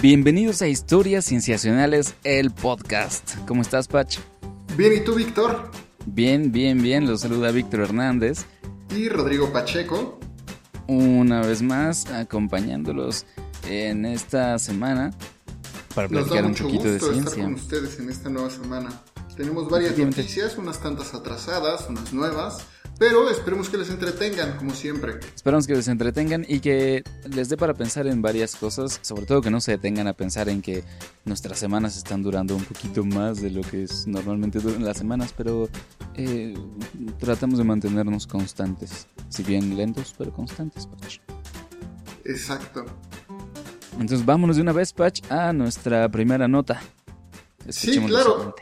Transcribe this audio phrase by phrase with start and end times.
[0.00, 3.36] Bienvenidos a Historias Cienciacionales, el podcast.
[3.48, 4.16] ¿Cómo estás, Pach?
[4.76, 5.72] Bien, ¿y tú, Víctor?
[6.06, 7.04] Bien, bien, bien.
[7.04, 8.46] Los saluda Víctor Hernández.
[8.94, 10.20] Y Rodrigo Pacheco.
[10.86, 13.26] Una vez más, acompañándolos
[13.68, 15.10] en esta semana
[15.96, 17.24] para platicar un poquito de ciencia.
[17.24, 19.02] Estar con ustedes en esta nueva semana.
[19.36, 22.64] Tenemos varias noticias, unas tantas atrasadas, unas nuevas
[22.98, 25.20] pero esperemos que les entretengan, como siempre.
[25.34, 29.40] Esperamos que les entretengan y que les dé para pensar en varias cosas, sobre todo
[29.40, 30.82] que no se detengan a pensar en que
[31.24, 35.32] nuestras semanas están durando un poquito más de lo que es, normalmente duran las semanas,
[35.36, 35.68] pero
[36.14, 36.54] eh,
[37.20, 41.18] tratamos de mantenernos constantes, si bien lentos, pero constantes, Patch.
[42.24, 42.84] Exacto.
[43.92, 46.80] Entonces vámonos de una vez, Patch, a nuestra primera nota.
[47.68, 48.54] sí, claro.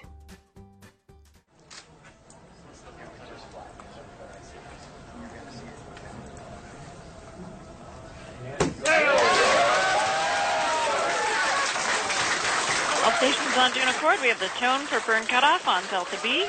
[13.66, 16.44] On Juno Accord, we have the tone for burn cutoff on Delta B.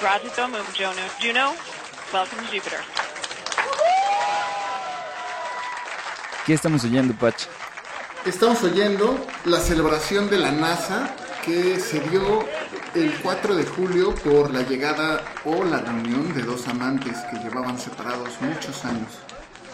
[0.00, 1.02] Gracias, move Juno.
[1.20, 1.54] Juno,
[2.12, 2.80] welcome to Jupiter.
[6.44, 7.44] ¿Qué estamos oyendo, Patch?
[8.26, 12.44] Estamos oyendo la celebración de la NASA que se dio
[12.96, 17.78] el 4 de julio por la llegada o la reunión de dos amantes que llevaban
[17.78, 19.08] separados muchos años.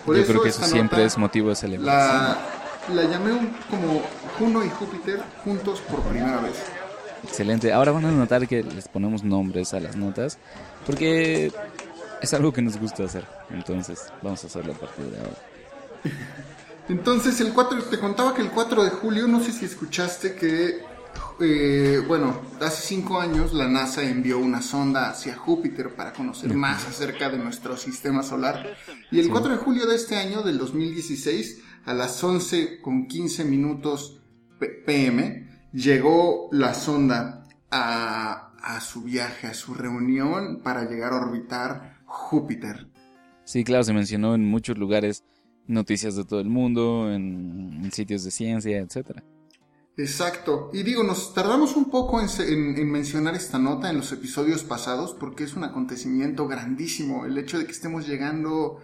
[0.04, 4.02] Por Yo creo que eso siempre es motivo de celebración la llamé como
[4.38, 6.56] Juno y Júpiter juntos por primera vez.
[7.24, 7.72] Excelente.
[7.72, 10.38] Ahora van a notar que les ponemos nombres a las notas
[10.86, 11.52] porque
[12.20, 13.26] es algo que nos gusta hacer.
[13.50, 15.36] Entonces, vamos a hacerlo a partir de ahora.
[16.88, 20.80] Entonces, el 4, te contaba que el 4 de julio, no sé si escuchaste que,
[21.40, 26.88] eh, bueno, hace cinco años la NASA envió una sonda hacia Júpiter para conocer más
[26.88, 28.76] acerca de nuestro sistema solar.
[29.12, 33.44] Y el 4 de julio de este año, del 2016, a las 11 con 15
[33.44, 34.20] minutos
[34.58, 42.00] pm, llegó la sonda a, a su viaje, a su reunión para llegar a orbitar
[42.04, 42.88] Júpiter.
[43.44, 45.24] Sí, claro, se mencionó en muchos lugares
[45.66, 49.24] noticias de todo el mundo, en, sitios de ciencia, etcétera.
[49.96, 50.70] Exacto.
[50.72, 52.28] Y digo, nos tardamos un poco en,
[52.78, 57.26] en, mencionar esta nota en los episodios pasados porque es un acontecimiento grandísimo.
[57.26, 58.78] El hecho de que estemos llegando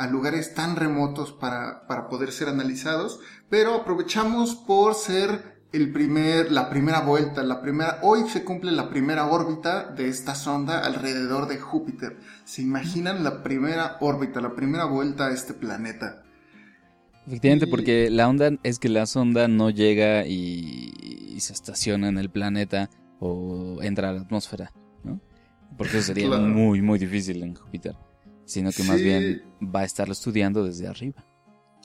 [0.00, 6.70] a lugares tan remotos para, poder ser analizados, pero aprovechamos por ser el primer, la
[6.70, 11.58] primera vuelta, la primera, hoy se cumple la primera órbita de esta sonda alrededor de
[11.58, 12.16] Júpiter.
[12.46, 16.22] ¿Se imaginan la primera órbita, la primera vuelta a este planeta?
[17.26, 22.30] Efectivamente, porque la onda es que la sonda no llega y, se estaciona en el
[22.30, 22.88] planeta
[23.18, 24.72] o entra a la atmósfera,
[25.04, 25.20] ¿no?
[25.76, 27.94] Porque eso sería muy, muy difícil en Júpiter
[28.50, 31.24] sino que más bien va a estarlo estudiando desde arriba.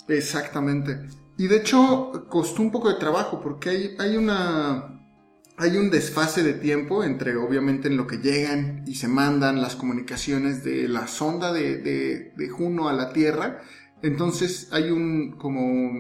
[0.08, 1.08] Exactamente.
[1.38, 4.92] Y de hecho costó un poco de trabajo porque hay, hay una...
[5.58, 9.78] Hay un desfase de tiempo entre obviamente en lo que llegan y se mandan las
[9.78, 11.78] comunicaciones de la sonda de,
[12.36, 13.62] de, Juno a la Tierra.
[14.02, 15.94] Entonces hay un como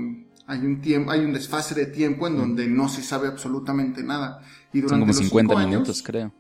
[0.45, 4.41] hay un tiempo, hay un desfase de tiempo en donde no se sabe absolutamente nada.
[4.73, 6.33] Y durante Son como 50 minutos, creo.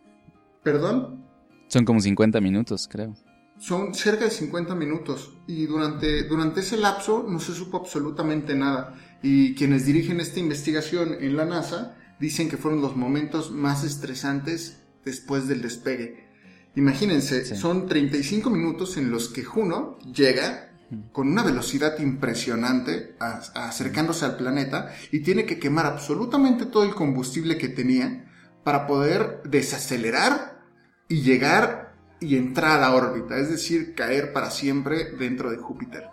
[0.61, 1.23] ¿Perdón?
[1.69, 3.15] Son como 50 minutos, creo
[3.59, 8.95] son cerca de 50 minutos y durante, durante ese lapso no se supo absolutamente nada.
[9.21, 14.83] Y quienes dirigen esta investigación en la NASA dicen que fueron los momentos más estresantes
[15.03, 16.25] después del despegue.
[16.75, 20.71] Imagínense, son 35 minutos en los que Juno llega
[21.11, 27.57] con una velocidad impresionante acercándose al planeta y tiene que quemar absolutamente todo el combustible
[27.57, 28.31] que tenía
[28.63, 30.63] para poder desacelerar
[31.07, 31.84] y llegar
[32.19, 36.09] y entrar a órbita, es decir, caer para siempre dentro de Júpiter.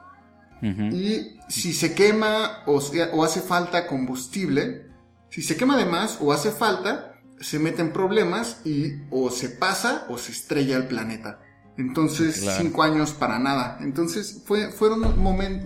[0.62, 2.80] Y si se quema o,
[3.12, 4.86] o, hace falta combustible,
[5.28, 10.06] si se quema de más o hace falta, se meten problemas y o se pasa
[10.08, 11.40] o se estrella el planeta.
[11.76, 13.78] Entonces, cinco años para nada.
[13.80, 15.02] Entonces, fue, fueron,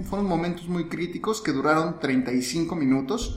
[0.05, 3.37] fueron momentos muy críticos que duraron 35 minutos.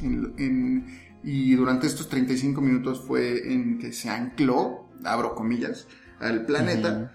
[1.22, 5.88] y durante estos 35 minutos fue en que se ancló, abro comillas,
[6.20, 7.12] al planeta.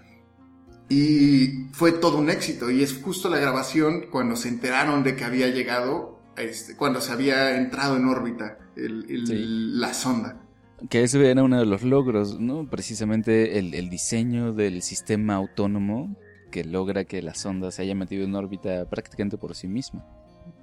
[0.87, 2.69] Y fue todo un éxito.
[2.69, 7.11] Y es justo la grabación cuando se enteraron de que había llegado, este, cuando se
[7.11, 10.41] había entrado en órbita la sonda.
[10.89, 12.69] Que ese era uno de los logros, ¿no?
[12.69, 16.15] Precisamente el, el, diseño del sistema autónomo
[16.51, 20.05] que logra que la sonda se haya metido en órbita prácticamente por sí misma.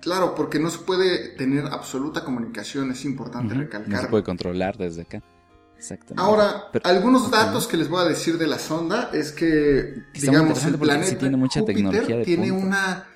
[0.01, 3.93] Claro, porque no se puede tener absoluta comunicación, es importante recalcar.
[3.93, 5.23] No se puede controlar desde acá.
[6.17, 10.79] Ahora, algunos datos que les voy a decir de la sonda es que, digamos, el
[10.79, 13.07] planeta tiene mucha tecnología tiene una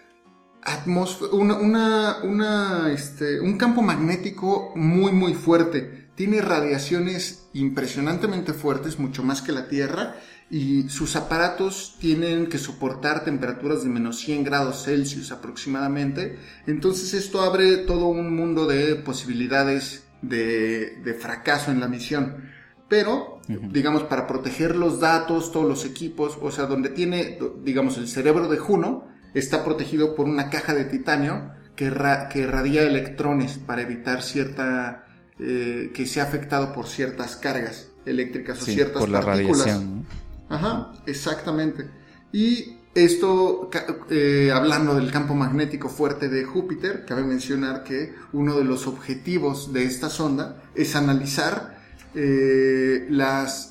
[1.32, 6.08] una, una, una, este, un campo magnético muy, muy fuerte.
[6.14, 10.16] Tiene radiaciones impresionantemente fuertes, mucho más que la Tierra,
[10.50, 16.38] y sus aparatos tienen que soportar temperaturas de menos 100 grados Celsius aproximadamente.
[16.66, 22.55] Entonces esto abre todo un mundo de posibilidades de, de fracaso en la misión.
[22.88, 28.06] Pero, digamos, para proteger los datos, todos los equipos, o sea, donde tiene, digamos, el
[28.06, 29.04] cerebro de Juno,
[29.34, 31.92] está protegido por una caja de titanio que,
[32.30, 35.06] que radia electrones para evitar cierta,
[35.40, 40.06] eh, que sea afectado por ciertas cargas eléctricas o ciertas por la Radiación,
[40.48, 41.90] Ajá, exactamente.
[42.32, 43.68] Y esto,
[44.10, 49.72] eh, hablando del campo magnético fuerte de Júpiter, cabe mencionar que uno de los objetivos
[49.72, 51.75] de esta sonda es analizar
[52.16, 53.70] eh, las,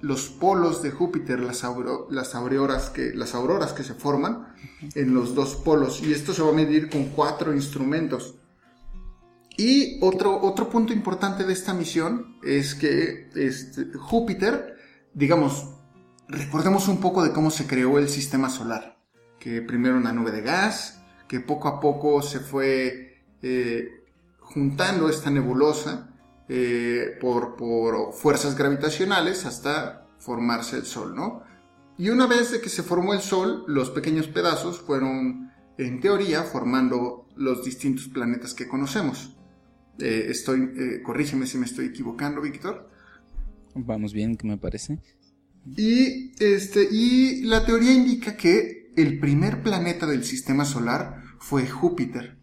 [0.00, 1.64] los polos de Júpiter, las,
[2.10, 4.54] las, auroras que, las auroras que se forman
[4.94, 6.02] en los dos polos.
[6.02, 8.36] Y esto se va a medir con cuatro instrumentos.
[9.56, 14.72] Y otro, otro punto importante de esta misión es que este, Júpiter
[15.14, 15.68] digamos,
[16.28, 18.98] recordemos un poco de cómo se creó el sistema solar.
[19.38, 24.04] Que primero una nube de gas, que poco a poco se fue eh,
[24.40, 26.11] juntando esta nebulosa
[26.48, 31.42] eh, por, por, fuerzas gravitacionales hasta formarse el Sol, ¿no?
[31.98, 36.42] Y una vez de que se formó el Sol, los pequeños pedazos fueron, en teoría,
[36.42, 39.36] formando los distintos planetas que conocemos.
[39.98, 42.90] Eh, estoy, corrígeme si me estoy equivocando, Víctor.
[43.74, 44.98] Vamos bien, que me parece.
[45.76, 52.38] Y, este, y la teoría indica que el primer planeta del sistema solar fue Júpiter.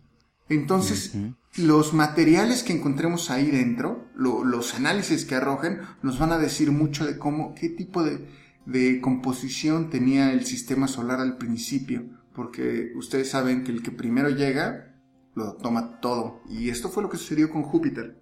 [0.47, 1.15] Entonces,
[1.59, 7.05] los materiales que encontremos ahí dentro, los análisis que arrojen, nos van a decir mucho
[7.05, 8.27] de cómo, qué tipo de,
[8.65, 12.03] de composición tenía el sistema solar al principio.
[12.33, 14.95] Porque ustedes saben que el que primero llega,
[15.35, 16.41] lo toma todo.
[16.49, 18.19] Y esto fue lo que sucedió con Júpiter,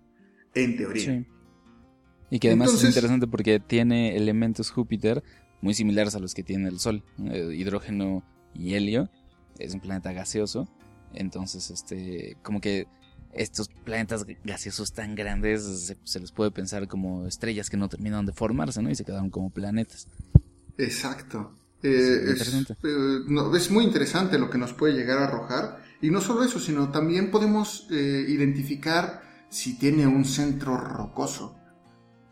[0.53, 1.25] en teoría.
[2.29, 5.23] Y que además es interesante porque tiene elementos Júpiter
[5.61, 8.23] muy similares a los que tiene el Sol, eh, hidrógeno
[8.53, 9.09] y helio.
[9.59, 10.67] Es un planeta gaseoso.
[11.13, 12.87] Entonces, este, como que
[13.33, 18.33] estos planetas gaseosos tan grandes se, les puede pensar como estrellas que no terminaron de
[18.33, 18.89] formarse, ¿no?
[18.89, 20.07] Y se quedaron como planetas.
[20.77, 21.53] Exacto.
[21.83, 22.53] Eh, es,
[22.83, 23.19] eh,
[23.55, 25.83] es, muy interesante lo que nos puede llegar a arrojar.
[26.01, 31.57] Y no solo eso, sino también podemos identificar si tiene un centro rocoso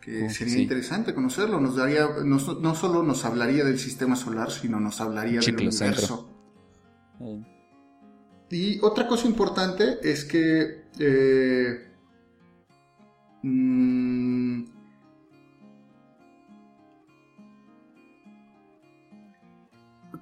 [0.06, 1.60] que sería interesante conocerlo.
[1.60, 6.30] Nos daría, no, no, solo nos hablaría del sistema solar, sino nos hablaría del universo.
[8.50, 11.88] Y otra cosa importante es que eh,
[13.42, 14.64] mm,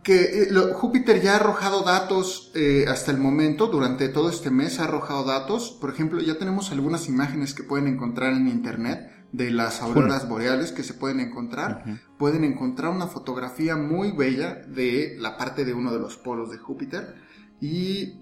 [0.03, 4.79] que eh, Júpiter ya ha arrojado datos eh, hasta el momento, durante todo este mes
[4.79, 5.71] ha arrojado datos.
[5.79, 10.71] Por ejemplo, ya tenemos algunas imágenes que pueden encontrar en internet de las auroras boreales
[10.71, 11.85] que se pueden encontrar.
[12.19, 16.57] Pueden encontrar una fotografía muy bella de la parte de uno de los polos de
[16.57, 17.15] Júpiter.
[17.61, 18.19] Y,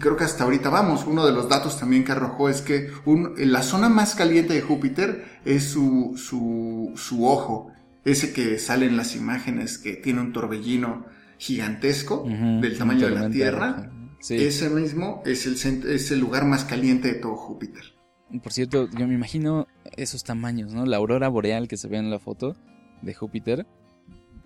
[0.00, 1.06] creo que hasta ahorita vamos.
[1.06, 2.90] Uno de los datos también que arrojó es que
[3.38, 7.72] la zona más caliente de Júpiter es su, su, ojo.
[8.04, 11.06] Ese que sale en las imágenes que tiene un torbellino
[11.38, 13.90] gigantesco del tamaño de la Tierra.
[14.28, 15.54] Ese mismo es el,
[15.88, 17.82] es el lugar más caliente de todo Júpiter.
[18.42, 20.84] Por cierto, yo me imagino esos tamaños, ¿no?
[20.84, 22.56] La aurora boreal que se ve en la foto
[23.02, 23.66] de Júpiter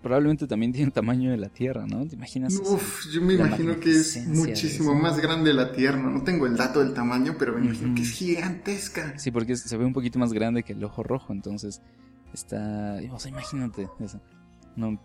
[0.03, 2.07] probablemente también tiene el tamaño de la Tierra, ¿no?
[2.07, 2.55] ¿Te imaginas?
[2.55, 5.99] Uf, yo me imagino que es muchísimo más grande la Tierra.
[5.99, 9.19] No tengo el dato del tamaño, pero me imagino que es gigantesca.
[9.19, 11.83] Sí, porque se ve un poquito más grande que el ojo rojo, entonces
[12.33, 12.99] está...
[13.13, 14.21] O sea, imagínate eso.
[14.77, 15.01] No,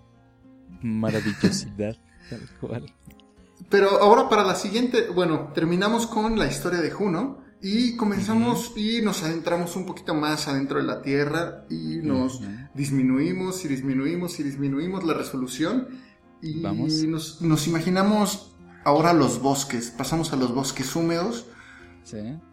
[0.81, 1.97] maravillosidad,
[2.29, 2.93] tal cual.
[3.69, 7.44] Pero ahora para la siguiente, bueno, terminamos con la historia de Juno.
[7.67, 12.43] Y comenzamos y nos adentramos un poquito más adentro de la Tierra y nos
[12.75, 15.87] disminuimos y disminuimos y disminuimos la resolución.
[16.43, 16.57] Y
[17.07, 19.89] Nos, nos, imaginamos ahora los bosques.
[19.89, 21.47] Pasamos a los bosques húmedos.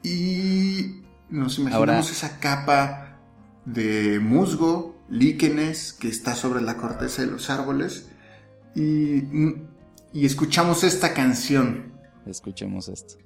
[0.03, 3.21] Y nos imaginamos esa capa
[3.67, 8.09] de musgo, líquenes que está sobre la corteza de los árboles.
[8.75, 9.25] Y,
[10.15, 11.93] y escuchamos esta canción.
[12.25, 13.17] Escuchemos esto.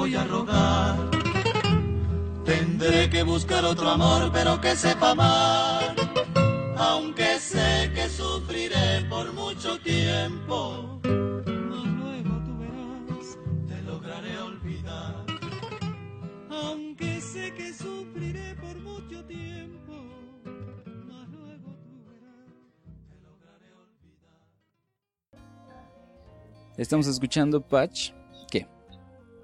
[0.00, 0.96] Voy a rogar.
[2.42, 5.94] Tendré que buscar otro amor, pero que sepa amar.
[6.78, 10.98] Aunque sé que sufriré por mucho tiempo.
[11.70, 13.26] Mas luego tú verás,
[13.68, 15.26] te lograré olvidar.
[16.48, 19.92] Aunque sé que sufriré por mucho tiempo.
[21.10, 22.48] Mas luego tú verás,
[23.10, 24.40] te lograré olvidar.
[26.78, 28.19] Estamos escuchando Patch.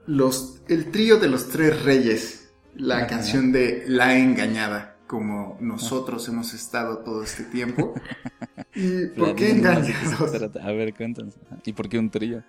[0.06, 3.06] Los, el trío de los tres reyes, la Ajá.
[3.08, 7.94] canción de La Engañada, como nosotros hemos estado todo este tiempo.
[8.74, 10.32] ¿Y por qué engañados?
[10.62, 11.34] A ver, cuéntanos.
[11.64, 12.42] ¿Y por qué un trío?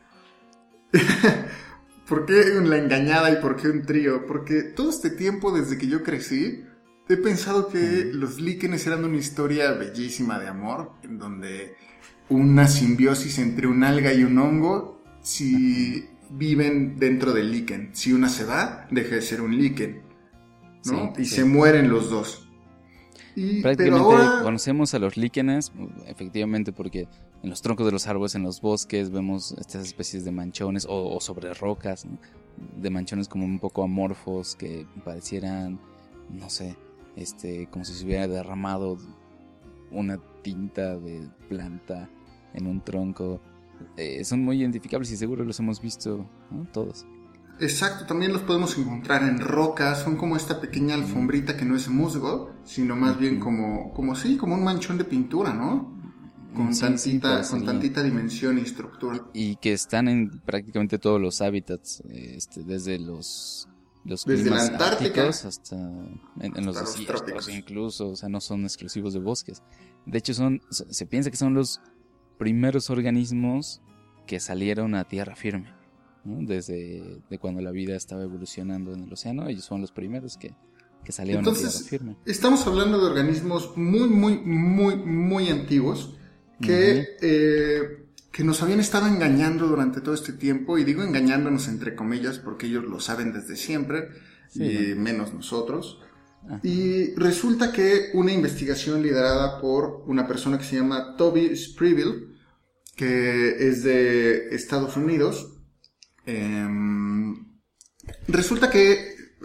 [2.07, 4.25] ¿Por qué La Engañada y por qué un trío?
[4.25, 6.63] Porque todo este tiempo desde que yo crecí,
[7.09, 11.75] he pensado que los líquenes eran una historia bellísima de amor, en donde
[12.29, 17.89] una simbiosis entre un alga y un hongo, si viven dentro del líquen.
[17.93, 20.01] Si una se va, deja de ser un líquen.
[20.85, 21.13] ¿no?
[21.15, 21.35] Sí, y sí.
[21.35, 22.47] se mueren los dos.
[23.35, 25.71] Y, pero Prácticamente ahora, conocemos a los líquenes,
[26.07, 27.07] efectivamente, porque
[27.43, 31.15] en los troncos de los árboles, en los bosques, vemos estas especies de manchones o,
[31.15, 32.17] o sobre rocas, ¿no?
[32.77, 35.79] de manchones como un poco amorfos que parecieran,
[36.29, 36.75] no sé,
[37.15, 38.97] este, como si se hubiera derramado
[39.91, 42.09] una tinta de planta
[42.53, 43.41] en un tronco.
[43.97, 46.67] Eh, son muy identificables y seguro los hemos visto ¿no?
[46.71, 47.05] todos.
[47.59, 51.87] Exacto, también los podemos encontrar en rocas, son como esta pequeña alfombrita que no es
[51.89, 55.95] musgo, sino más bien como, como sí, como un manchón de pintura, ¿no?
[56.53, 57.65] Con, Sí, sí, tantita, con parecería.
[57.65, 59.25] tantita dimensión y estructura.
[59.33, 63.67] y que están en prácticamente todos los hábitats, eh, este, desde los,
[64.03, 66.21] los Desde la Antártica hasta en,
[66.55, 67.49] en los hasta los desiertos trópicos.
[67.49, 69.63] incluso, o sea, no son exclusivos de bosques.
[70.05, 71.81] De hecho, son se piensa que son los
[72.37, 73.81] primeros organismos
[74.25, 75.73] que salieron a tierra firme,
[76.23, 76.45] ¿no?
[76.45, 80.53] desde de cuando la vida estaba evolucionando en el océano, ellos son los primeros que,
[81.03, 82.17] que salieron a tierra firme.
[82.25, 86.15] estamos hablando de organismos muy, muy, muy, muy antiguos
[86.61, 91.95] que, eh, que nos habían estado engañando durante todo este tiempo, y digo engañándonos entre
[91.95, 94.09] comillas porque ellos lo saben desde siempre,
[94.49, 95.99] Sí, y menos nosotros.
[96.47, 96.59] Ajá.
[96.63, 102.35] Y resulta que una investigación liderada por una persona que se llama Toby Spreville,
[102.95, 105.53] que es de Estados Unidos,
[106.25, 107.35] em,
[108.27, 108.91] resulta que,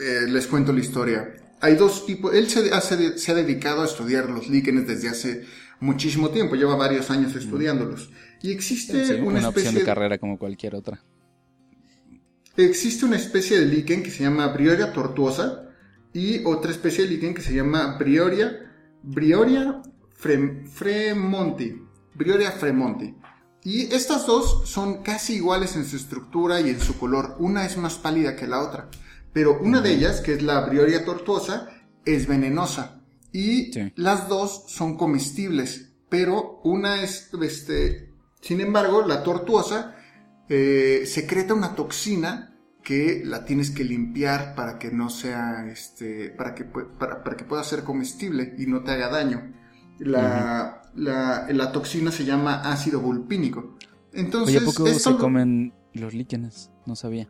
[0.01, 3.87] eh, les cuento la historia, hay dos tipos, él se, hace- se ha dedicado a
[3.87, 5.45] estudiar los líquenes desde hace
[5.81, 8.11] muchísimo tiempo, lleva varios años estudiándolos.
[8.43, 11.03] Y existe Sí, una, una opción especie de carrera como cualquier otra.
[12.57, 15.71] Existe una especie de líquen que se llama Brioria tortuosa
[16.13, 18.71] y otra especie de líquen que se llama Brioria,
[19.03, 19.83] Brioria
[20.21, 21.83] frem- fremonti.
[22.15, 23.15] Brioria fremonti.
[23.65, 27.37] Y estas dos son casi iguales en su estructura y en su color.
[27.39, 28.89] Una es más pálida que la otra.
[29.33, 31.71] Pero una de ellas, que es la Brioria tortuosa,
[32.05, 33.01] es venenosa.
[33.33, 33.93] Y Sí.
[33.97, 35.93] las dos son comestibles.
[36.11, 39.97] Pero una es, este, sin embargo, la tortuosa
[40.49, 42.52] eh, secreta una toxina
[42.83, 47.45] que la tienes que limpiar para que no sea, este, para que, para, para que
[47.45, 49.53] pueda ser comestible y no te haga daño.
[49.99, 53.77] La, la, la toxina se llama ácido vulpínico.
[54.13, 56.71] Entonces, Oye, ¿a poco se comen los líquenes?
[56.87, 57.29] No sabía.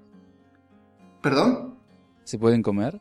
[1.23, 1.77] ¿Perdón?
[2.25, 3.01] ¿Se pueden comer?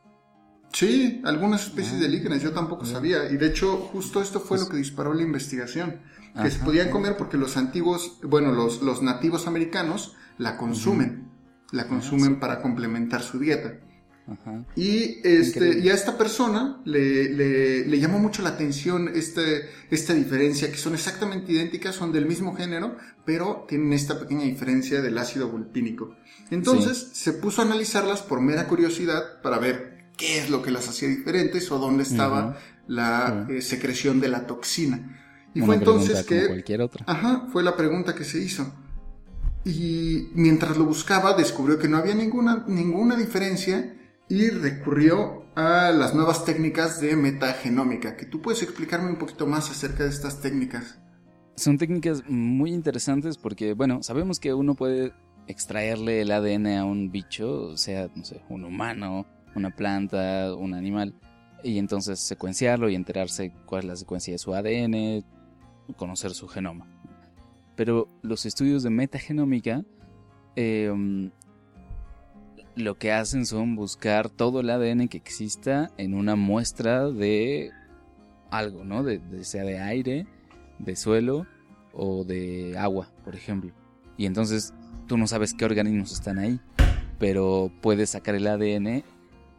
[0.74, 3.30] Sí, algunas especies Ah, de líquenes, yo tampoco sabía.
[3.30, 6.00] Y de hecho, justo esto fue Pues- lo que disparó la investigación.
[6.42, 11.30] Que se podían comer porque los antiguos, bueno, los, los nativos americanos la consumen.
[11.72, 13.80] La consumen para complementar su dieta.
[14.28, 14.66] Ajá.
[14.76, 20.14] Y, este, y a esta persona le, le, le llamó mucho la atención este, esta
[20.14, 25.18] diferencia, que son exactamente idénticas, son del mismo género, pero tienen esta pequeña diferencia del
[25.18, 26.16] ácido vulpínico.
[26.50, 30.88] Entonces se puso a analizarlas por mera curiosidad para ver qué es lo que las
[30.88, 35.20] hacía diferentes o dónde estaba la eh, secreción de la toxina.
[35.54, 36.48] Y Una fue entonces que...
[36.48, 37.04] cualquier otra.
[37.08, 38.74] Ajá, fue la pregunta que se hizo.
[39.64, 43.96] Y mientras lo buscaba, descubrió que no había ninguna, ninguna diferencia
[44.28, 48.16] y recurrió a las nuevas técnicas de metagenómica.
[48.16, 51.00] Que tú puedes explicarme un poquito más acerca de estas técnicas.
[51.56, 55.14] Son técnicas muy interesantes porque, bueno, sabemos que uno puede
[55.48, 59.26] extraerle el ADN a un bicho, sea, no sé, un humano,
[59.56, 61.14] una planta, un animal,
[61.64, 65.24] y entonces secuenciarlo y enterarse cuál es la secuencia de su ADN,
[65.98, 66.88] conocer su genoma.
[67.76, 69.84] Pero los estudios de metagenómica
[70.56, 70.92] eh,
[72.76, 77.72] lo que hacen son buscar todo el ADN que exista en una muestra de
[78.50, 79.04] algo, ¿no?
[79.04, 80.26] De- sea de aire,
[80.80, 81.46] de suelo
[81.94, 83.72] o de agua, por ejemplo.
[84.18, 84.74] Y entonces
[85.08, 86.60] tú no sabes qué organismos están ahí,
[87.20, 89.04] pero puedes sacar el ADN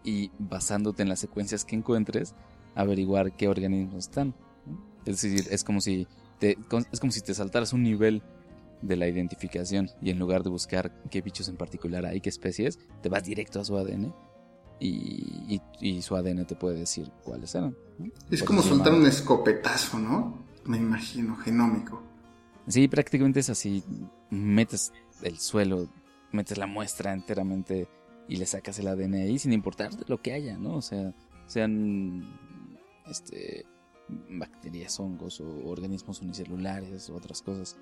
[0.04, 2.34] y basándote en las secuencias que encuentres,
[2.74, 4.34] averiguar qué organismos están.
[5.04, 6.06] Es decir, es como si
[6.42, 6.58] te,
[6.90, 8.20] es como si te saltaras un nivel
[8.80, 12.80] de la identificación y en lugar de buscar qué bichos en particular hay, qué especies,
[13.00, 14.12] te vas directo a su ADN
[14.80, 15.60] y,
[16.02, 17.76] su ADN te puede decir cuáles eran.
[18.28, 20.36] Es como soltar un escopetazo, ¿no?
[20.64, 22.02] Me imagino, genómico.
[22.66, 23.84] Sí, prácticamente es así.
[24.30, 25.88] Metes el suelo,
[26.32, 27.86] metes la muestra enteramente
[28.26, 30.74] y le sacas el ADN ahí sin importar lo que haya, ¿no?
[30.74, 31.14] O sea,
[31.46, 32.36] sean
[33.08, 33.64] este
[34.30, 37.76] bacterias, hongos o organismos unicelulares o otras cosas.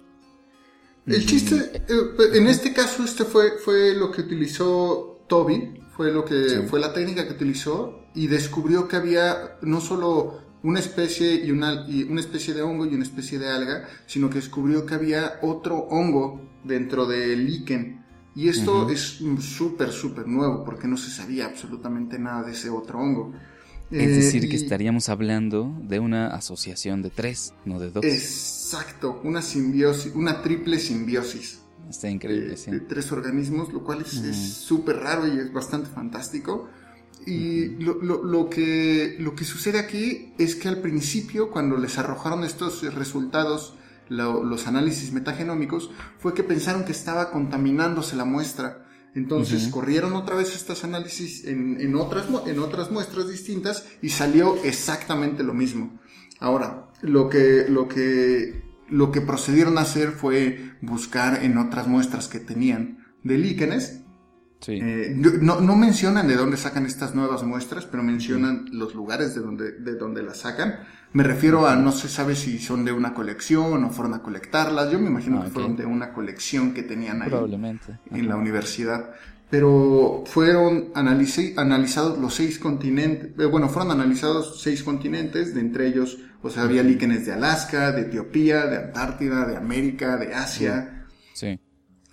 [1.06, 6.24] El chiste, eh, en este caso, este fue, fue lo que utilizó Toby, fue lo
[6.24, 11.50] que fue la técnica que utilizó y descubrió que había no solo una especie y
[11.50, 14.94] una, y una especie de hongo y una especie de alga, sino que descubrió que
[14.94, 18.04] había otro hongo dentro del líquen.
[18.34, 22.98] Y esto es súper, súper nuevo, porque no se sabía absolutamente nada de ese otro
[23.00, 23.32] hongo.
[23.90, 28.04] Es decir, que eh, estaríamos hablando de una asociación de tres, no de dos.
[28.04, 31.60] Exacto, una simbiosis, una triple simbiosis.
[31.88, 32.70] Está increíble, sí.
[32.70, 36.68] De tres organismos, lo cual es súper raro y es bastante fantástico.
[37.26, 41.98] Y lo, lo, lo, que, lo que sucede aquí es que al principio, cuando les
[41.98, 43.74] arrojaron estos resultados,
[44.08, 50.54] los análisis metagenómicos, fue que pensaron que estaba contaminándose la muestra entonces corrieron otra vez
[50.54, 55.98] estos análisis en, otras, en otras muestras distintas y salió exactamente lo mismo.
[56.38, 62.28] Ahora, lo que, lo que, lo que procedieron a hacer fue buscar en otras muestras
[62.28, 64.02] que tenían de líquenes.
[64.66, 69.40] Eh, no, no, mencionan de dónde sacan estas nuevas muestras, pero mencionan los lugares de
[69.40, 70.80] donde, de donde las sacan.
[71.12, 74.92] Me refiero a, no se sabe si son de una colección o fueron a colectarlas.
[74.92, 77.98] Yo me imagino ah, que fueron de una colección que tenían ahí Probablemente.
[78.10, 79.10] en la universidad.
[79.48, 86.18] Pero fueron analizados los seis continentes, eh, bueno, fueron analizados seis continentes, de entre ellos,
[86.40, 91.06] pues había líquenes de Alaska, de Etiopía, de Antártida, de América, de Asia.
[91.32, 91.58] Sí.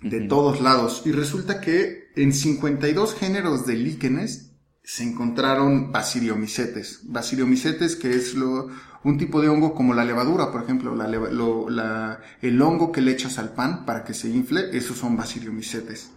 [0.02, 1.02] De todos lados.
[1.04, 4.52] Y resulta que en 52 géneros de líquenes
[4.82, 7.00] se encontraron basidiomicetes.
[7.04, 8.68] Basidiomicetes, que es lo,
[9.04, 13.38] un tipo de hongo como la levadura, por ejemplo, la, el hongo que le echas
[13.38, 16.10] al pan para que se infle, esos son basidiomicetes.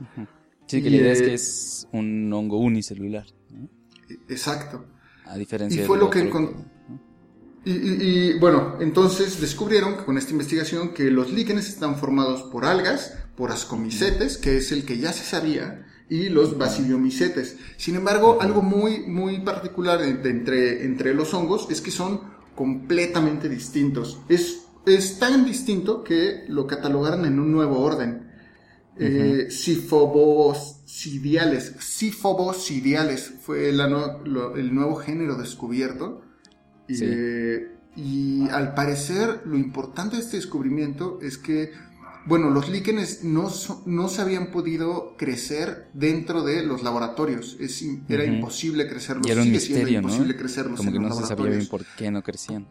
[0.67, 3.25] Sí, que la idea es que es un hongo unicelular.
[4.29, 4.85] Exacto.
[5.25, 6.31] A diferencia y fue lo que
[7.63, 13.15] y, y, bueno, entonces descubrieron con esta investigación que los líquenes están formados por algas,
[13.35, 17.55] por ascomicetes, que es el que ya se sabía, y los basidiomicetes.
[17.77, 22.19] Sin embargo, algo muy, muy particular entre, entre los hongos es que son
[22.53, 24.19] completamente distintos.
[24.27, 28.29] Es, es tan distinto que lo catalogaron en un nuevo orden.
[28.99, 31.75] Uh Sifobosidiales.
[31.79, 36.23] Sifobosidiales fue el, el, nuevo género descubierto.
[36.89, 41.71] Eh, y al parecer, lo importante de este descubrimiento es que
[42.25, 43.51] bueno, los líquenes no,
[43.85, 47.57] no se habían podido crecer dentro de los laboratorios.
[47.59, 49.27] Es, era imposible crecerlos.
[49.27, 52.21] Y era un misterio, imposible crecerlos Como que no se sabía bien por qué no
[52.21, 52.67] crecían.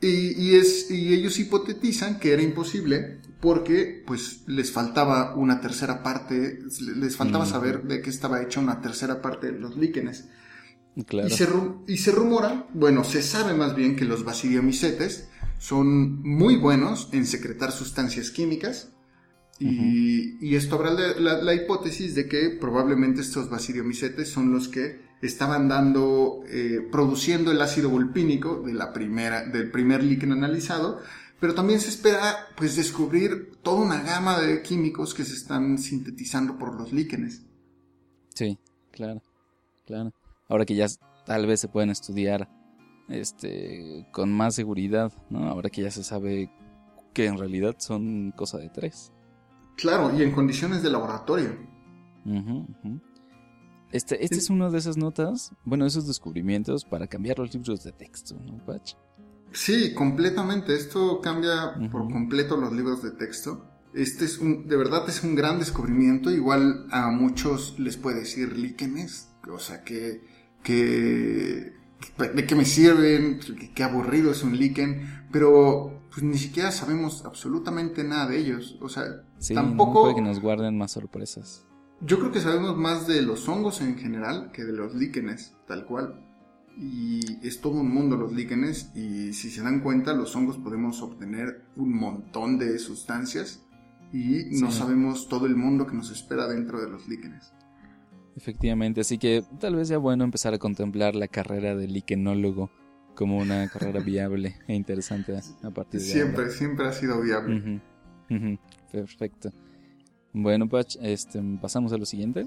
[0.00, 6.58] Y, es, y ellos hipotetizan que era imposible porque pues les faltaba una tercera parte,
[6.96, 10.28] les faltaba saber de qué estaba hecha una tercera parte de los líquenes.
[11.06, 11.28] Claro.
[11.28, 11.48] Y, se,
[11.86, 15.28] y se rumora, bueno, se sabe más bien que los basidiomicetes
[15.62, 18.90] son muy buenos en secretar sustancias químicas.
[19.60, 26.40] Y, esto habrá la, hipótesis de que probablemente estos basidiomicetes son los que estaban dando,
[26.48, 31.00] eh, produciendo el ácido volpínico de la primera, del primer líquen analizado,
[31.38, 36.58] pero también se espera pues descubrir toda una gama de químicos que se están sintetizando
[36.58, 37.42] por los líquenes.
[38.34, 38.58] Sí,
[38.90, 39.22] claro,
[39.86, 40.12] claro.
[40.48, 40.88] Ahora que ya
[41.24, 42.48] tal vez se pueden estudiar
[43.12, 45.48] este, con más seguridad, ¿no?
[45.48, 46.50] Ahora que ya se sabe
[47.12, 49.12] que en realidad son cosa de tres.
[49.76, 51.56] Claro, y en condiciones de laboratorio.
[53.90, 57.92] Este, este es una de esas notas, bueno, esos descubrimientos para cambiar los libros de
[57.92, 58.94] texto, ¿no, Patch?
[59.52, 60.74] Sí, completamente.
[60.74, 63.66] Esto cambia por completo los libros de texto.
[63.92, 66.30] Este es un, de verdad es un gran descubrimiento.
[66.30, 70.22] Igual a muchos les puede decir líquenes, o sea que,
[70.62, 71.74] que
[72.34, 73.40] de qué me sirven,
[73.74, 78.78] qué aburrido es un líquen, pero pues ni siquiera sabemos absolutamente nada de ellos.
[78.80, 79.04] O sea,
[79.54, 80.02] tampoco...
[80.02, 81.66] puede que nos guarden más sorpresas.
[82.00, 85.86] Yo creo que sabemos más de los hongos en general que de los líquenes, tal
[85.86, 86.20] cual.
[86.76, 91.02] Y es todo un mundo los líquenes y si se dan cuenta los hongos podemos
[91.02, 93.62] obtener un montón de sustancias
[94.12, 97.52] y no sabemos todo el mundo que nos espera dentro de los líquenes.
[98.36, 99.00] Efectivamente.
[99.00, 102.70] Así que tal vez sea bueno empezar a contemplar la carrera del liquenólogo
[103.14, 106.54] como una carrera viable e interesante a partir de Siempre, ahora.
[106.54, 107.80] siempre ha sido viable.
[108.90, 109.52] Perfecto.
[110.32, 112.46] Bueno, Pach, este, pasamos a lo siguiente.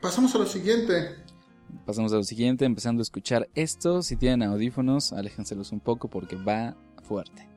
[0.00, 1.10] Pasamos a lo siguiente.
[1.86, 4.02] Pasamos a lo siguiente, empezando a escuchar esto.
[4.02, 7.48] Si tienen audífonos, aléjenselos un poco porque va fuerte.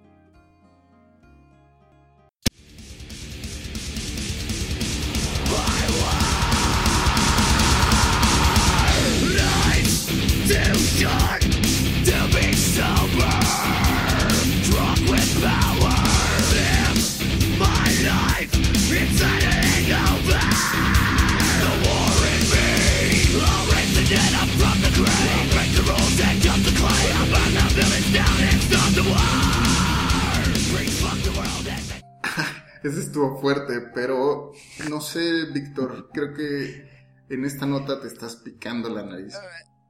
[32.84, 34.52] Ese estuvo fuerte, pero
[34.90, 36.90] no sé, Víctor, creo que
[37.30, 39.34] en esta nota te estás picando la nariz.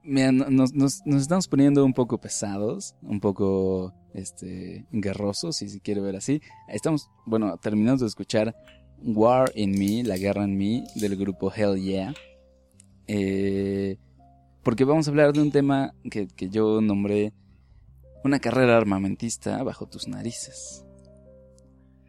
[0.04, 5.68] Mira, no- nos, nos- nos estamos poniendo un poco pesados, un poco este, guerrosos, si
[5.68, 6.40] se quiere ver así.
[6.68, 8.54] Estamos, bueno, terminamos de escuchar
[9.02, 12.14] War in Me, La Guerra en mí, del grupo Hell Yeah.
[13.06, 13.98] Eh,
[14.64, 17.32] porque vamos a hablar de un tema que, que yo nombré
[18.24, 20.84] Una carrera armamentista bajo tus narices.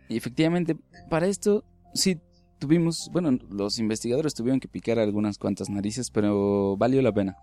[0.07, 0.77] Y efectivamente,
[1.09, 2.19] para esto sí
[2.59, 7.35] tuvimos, bueno, los investigadores tuvieron que picar algunas cuantas narices, pero valió la pena.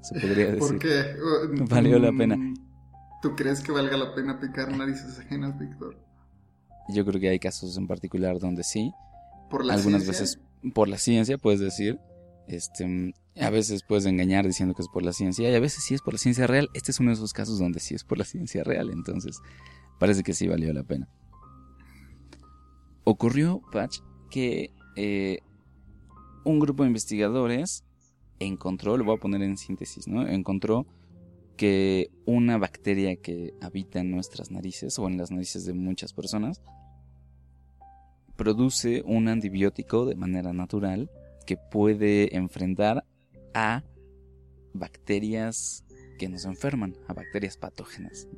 [0.00, 0.58] Se podría decir.
[0.58, 1.04] ¿Por qué?
[1.68, 2.54] Valió la mm, pena.
[3.20, 5.96] ¿Tú crees que valga la pena picar narices ajenas, Víctor?
[6.88, 8.92] Yo creo que hay casos en particular donde sí.
[9.48, 10.22] Por la Algunas ciencia?
[10.22, 10.40] veces
[10.74, 11.98] por la ciencia, puedes decir.
[12.52, 15.94] Este, a veces puedes engañar diciendo que es por la ciencia y a veces sí
[15.94, 16.68] es por la ciencia real.
[16.74, 19.40] Este es uno de esos casos donde sí es por la ciencia real, entonces
[19.98, 21.08] parece que sí valió la pena.
[23.04, 23.98] Ocurrió, Patch,
[24.30, 25.38] que eh,
[26.44, 27.84] un grupo de investigadores
[28.38, 30.26] encontró, lo voy a poner en síntesis, ¿no?
[30.26, 30.86] Encontró
[31.56, 36.60] que una bacteria que habita en nuestras narices o en las narices de muchas personas
[38.36, 41.10] produce un antibiótico de manera natural
[41.44, 43.04] que puede enfrentar
[43.54, 43.82] a
[44.74, 45.84] bacterias
[46.18, 48.28] que nos enferman, a bacterias patógenas.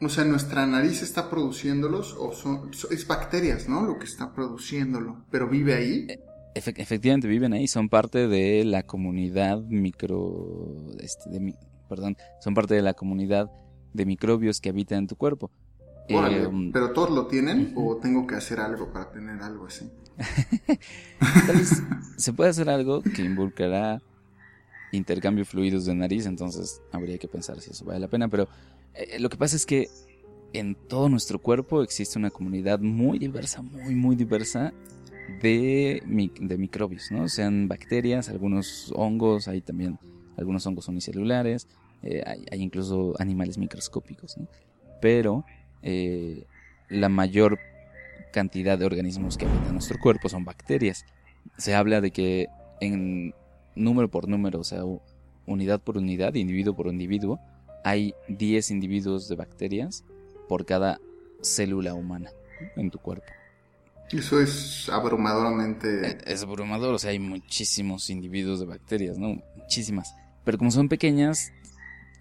[0.00, 3.82] O sea, nuestra nariz está produciéndolos o son, so- es bacterias, ¿no?
[3.82, 5.24] Lo que está produciéndolo.
[5.30, 6.06] Pero vive ahí.
[6.54, 11.54] Efe- efectivamente viven ahí, son parte de la comunidad micro, este, de
[11.88, 13.50] perdón, son parte de la comunidad
[13.92, 15.50] de microbios que habitan en tu cuerpo.
[16.16, 19.90] Órale, Eh, ¿Pero todos lo tienen o tengo que hacer algo para tener algo así?
[21.46, 21.82] Tal vez
[22.16, 24.02] se puede hacer algo que involucrará
[24.92, 28.48] intercambio de fluidos de nariz, entonces habría que pensar si eso vale la pena, pero
[28.94, 29.88] eh, lo que pasa es que
[30.52, 34.72] en todo nuestro cuerpo existe una comunidad muy diversa, muy, muy diversa
[35.40, 36.02] de,
[36.40, 37.28] de microbios, ¿no?
[37.28, 39.98] Sean bacterias, algunos hongos, hay también
[40.36, 41.68] algunos hongos unicelulares,
[42.02, 44.48] eh, hay, hay incluso animales microscópicos, ¿no?
[45.00, 45.44] Pero
[45.82, 46.44] eh,
[46.88, 47.58] la mayor
[48.32, 51.04] cantidad de organismos que habitan nuestro cuerpo son bacterias.
[51.56, 52.48] Se habla de que
[52.80, 53.34] en
[53.74, 54.82] número por número, o sea,
[55.46, 57.40] unidad por unidad, individuo por individuo,
[57.84, 60.04] hay 10 individuos de bacterias
[60.48, 61.00] por cada
[61.42, 62.30] célula humana
[62.76, 63.26] en tu cuerpo.
[64.12, 66.10] Eso es abrumadoramente...
[66.10, 69.40] Eh, Es abrumador, o sea, hay muchísimos individuos de bacterias, ¿no?
[69.56, 70.14] Muchísimas.
[70.44, 71.52] Pero como son pequeñas,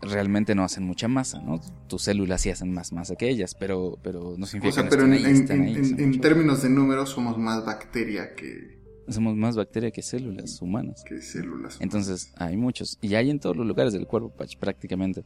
[0.02, 1.60] realmente no hacen mucha masa, ¿no?
[1.88, 4.90] Tus células sí hacen más masa que ellas, pero, pero no O significa sea, que
[4.90, 7.10] pero no en, estén ahí, en- están ahí, en- son en mucho- términos de números
[7.10, 11.04] somos más bacteria que, Somos más bacteria que células humanas.
[11.04, 11.78] que células.
[11.82, 12.98] Entonces, hay muchos.
[13.02, 15.24] Y hay en todos los lugares del cuerpo, prácticamente.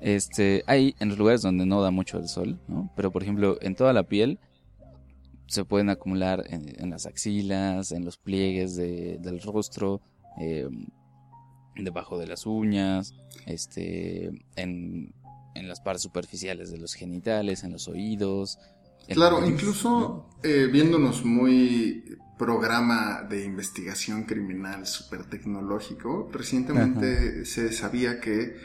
[0.00, 2.92] Este, hay en los lugares donde no da mucho el sol, ¿no?
[2.96, 4.40] Pero, por ejemplo, en toda la piel
[5.46, 10.00] se pueden acumular en, en las axilas, en los pliegues de- del rostro,
[10.40, 10.66] eh,
[11.76, 13.14] debajo de las uñas,
[13.46, 15.14] este, en,
[15.54, 18.58] en las partes superficiales de los genitales, en los oídos.
[19.08, 22.04] en Claro, incluso eh, viéndonos muy
[22.38, 28.56] programa de investigación criminal súper tecnológico, recientemente se sabía que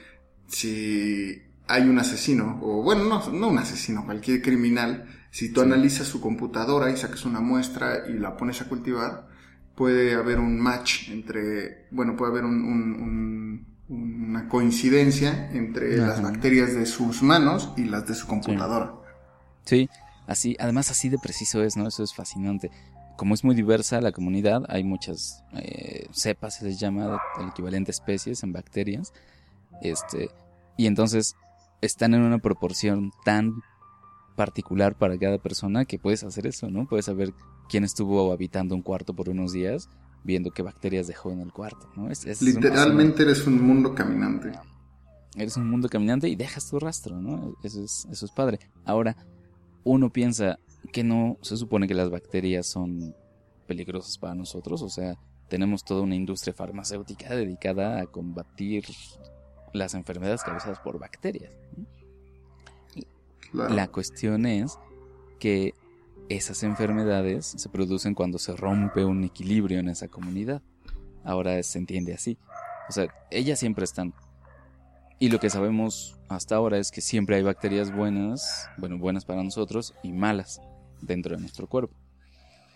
[0.48, 5.65] si hay un asesino, o bueno, no, no un asesino, cualquier criminal, si tú Sí.
[5.67, 9.27] analizas su computadora y sacas una muestra y la pones a cultivar,
[9.78, 16.22] puede haber un match entre, bueno, puede haber un- un- un- una coincidencia entre las
[16.22, 18.92] bacterias de sus manos y las de su computadora.
[19.63, 19.88] Sí,
[20.26, 21.88] así, además así de preciso es, ¿no?
[21.88, 22.72] Eso es fascinante.
[23.18, 27.92] Como es muy diversa la comunidad, hay muchas eh, cepas, se les llama, el equivalente
[27.92, 29.13] a especies en bacterias.
[29.82, 30.30] Este,
[30.76, 31.36] y entonces
[31.82, 33.62] están en una proporción tan
[34.36, 36.88] particular para cada persona que puedes hacer eso, ¿no?
[36.88, 37.34] Puedes saber
[37.70, 39.90] quién estuvo habitando un cuarto por unos días
[40.24, 41.90] viendo qué bacterias dejó en el cuarto.
[41.96, 42.10] ¿no?
[42.10, 44.52] Es, es Literalmente eres un mundo caminante.
[45.36, 47.56] Eres un mundo caminante y dejas tu rastro, ¿no?
[47.64, 48.60] Eso es, eso es padre.
[48.86, 49.16] Ahora,
[49.84, 50.58] uno piensa
[50.92, 53.16] que no se supone que las bacterias son
[53.68, 55.16] peligrosas para nosotros, o sea,
[55.50, 58.86] tenemos toda una industria farmacéutica dedicada a combatir
[59.74, 61.52] las enfermedades causadas por bacterias.
[63.54, 64.78] La cuestión es
[65.40, 65.74] que
[66.30, 70.62] esas enfermedades se producen cuando se rompe un equilibrio en esa comunidad.
[71.24, 72.38] Ahora se entiende así.
[72.90, 74.13] O sea, ellas siempre están.
[75.20, 79.44] Y lo que sabemos hasta ahora es que siempre hay bacterias buenas, bueno, buenas para
[79.44, 80.62] nosotros y malas
[81.02, 81.96] dentro de nuestro cuerpo.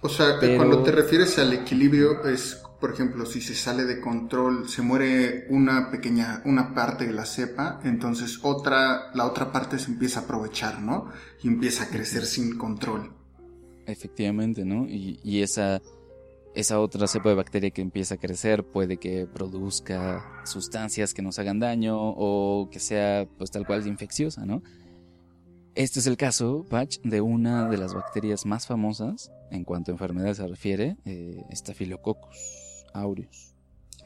[0.03, 4.67] O sea, cuando te refieres al equilibrio es, por ejemplo, si se sale de control,
[4.67, 9.91] se muere una pequeña, una parte de la cepa, entonces otra, la otra parte se
[9.91, 11.11] empieza a aprovechar, ¿no?
[11.43, 13.20] Y empieza a crecer sin control.
[13.85, 14.87] Efectivamente, ¿no?
[14.87, 15.81] Y, esa,
[16.55, 21.39] esa otra cepa de bacteria que empieza a crecer puede que produzca sustancias que nos
[21.39, 24.61] hagan daño o que sea, pues tal cual, infecciosa, ¿no?
[25.73, 29.93] Este es el caso, Patch, de una de las bacterias más famosas en cuanto a
[29.93, 33.53] enfermedades se refiere, eh, Staphylococcus aureus.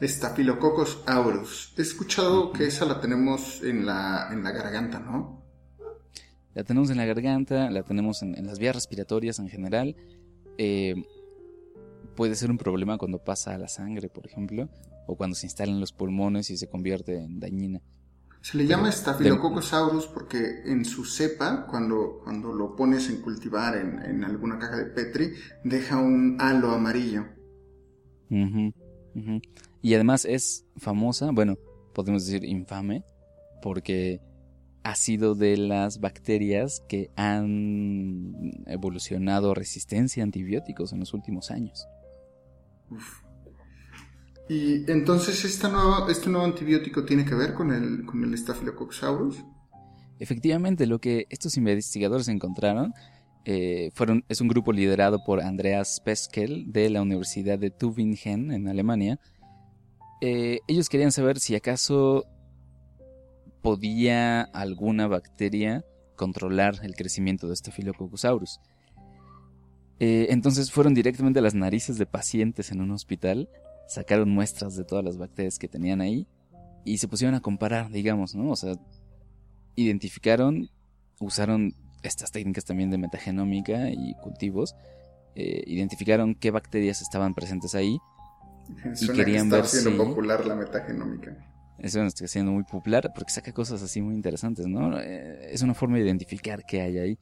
[0.00, 1.74] Staphylococcus aureus.
[1.76, 5.45] He escuchado que esa la tenemos en la, en la garganta, ¿no?
[6.56, 9.94] La tenemos en la garganta, la tenemos en, las vías respiratorias en general.
[10.56, 10.94] Eh,
[12.14, 14.70] puede ser un problema cuando pasa a la sangre, por ejemplo,
[15.06, 17.82] o cuando se instala en los pulmones y se convierte en dañina.
[18.40, 24.24] Se le llama Staphylococcus porque en su cepa, cuando, cuando lo pones en cultivar en,
[24.24, 27.26] alguna caja de Petri, deja un halo amarillo.
[28.30, 31.58] Y además es famosa, bueno,
[31.92, 33.04] podemos decir infame,
[33.60, 34.22] porque
[34.86, 41.88] ha sido de las bacterias que han evolucionado resistencia a antibióticos en los últimos años.
[44.48, 49.02] Y entonces, ¿este nuevo, ¿este nuevo antibiótico tiene que ver con el, con el Staphylococcus
[49.02, 49.44] aureus?
[50.20, 52.94] Efectivamente, lo que estos investigadores encontraron
[53.44, 58.68] eh, fueron, es un grupo liderado por Andreas Peskel de la Universidad de Tübingen en
[58.68, 59.18] Alemania.
[60.20, 62.24] Eh, ellos querían saber si acaso
[63.66, 68.60] podía alguna bacteria controlar el crecimiento de Staphylococcus aureus.
[69.98, 73.48] Eh, entonces fueron directamente a las narices de pacientes en un hospital
[73.88, 76.28] sacaron muestras de todas las bacterias que tenían ahí
[76.84, 78.52] y se pusieron a comparar, digamos, ¿no?
[78.52, 78.74] O sea,
[79.74, 80.70] identificaron,
[81.18, 81.74] usaron
[82.04, 84.76] estas técnicas también de metagenómica y cultivos,
[85.34, 87.98] eh, identificaron qué bacterias estaban presentes ahí
[89.00, 89.90] y querían ver si...
[89.90, 91.55] popular la metagenómica.
[91.78, 94.98] Eso está siendo muy popular porque saca cosas así muy interesantes, ¿no?
[94.98, 97.18] Eh, es una forma de identificar qué hay ahí.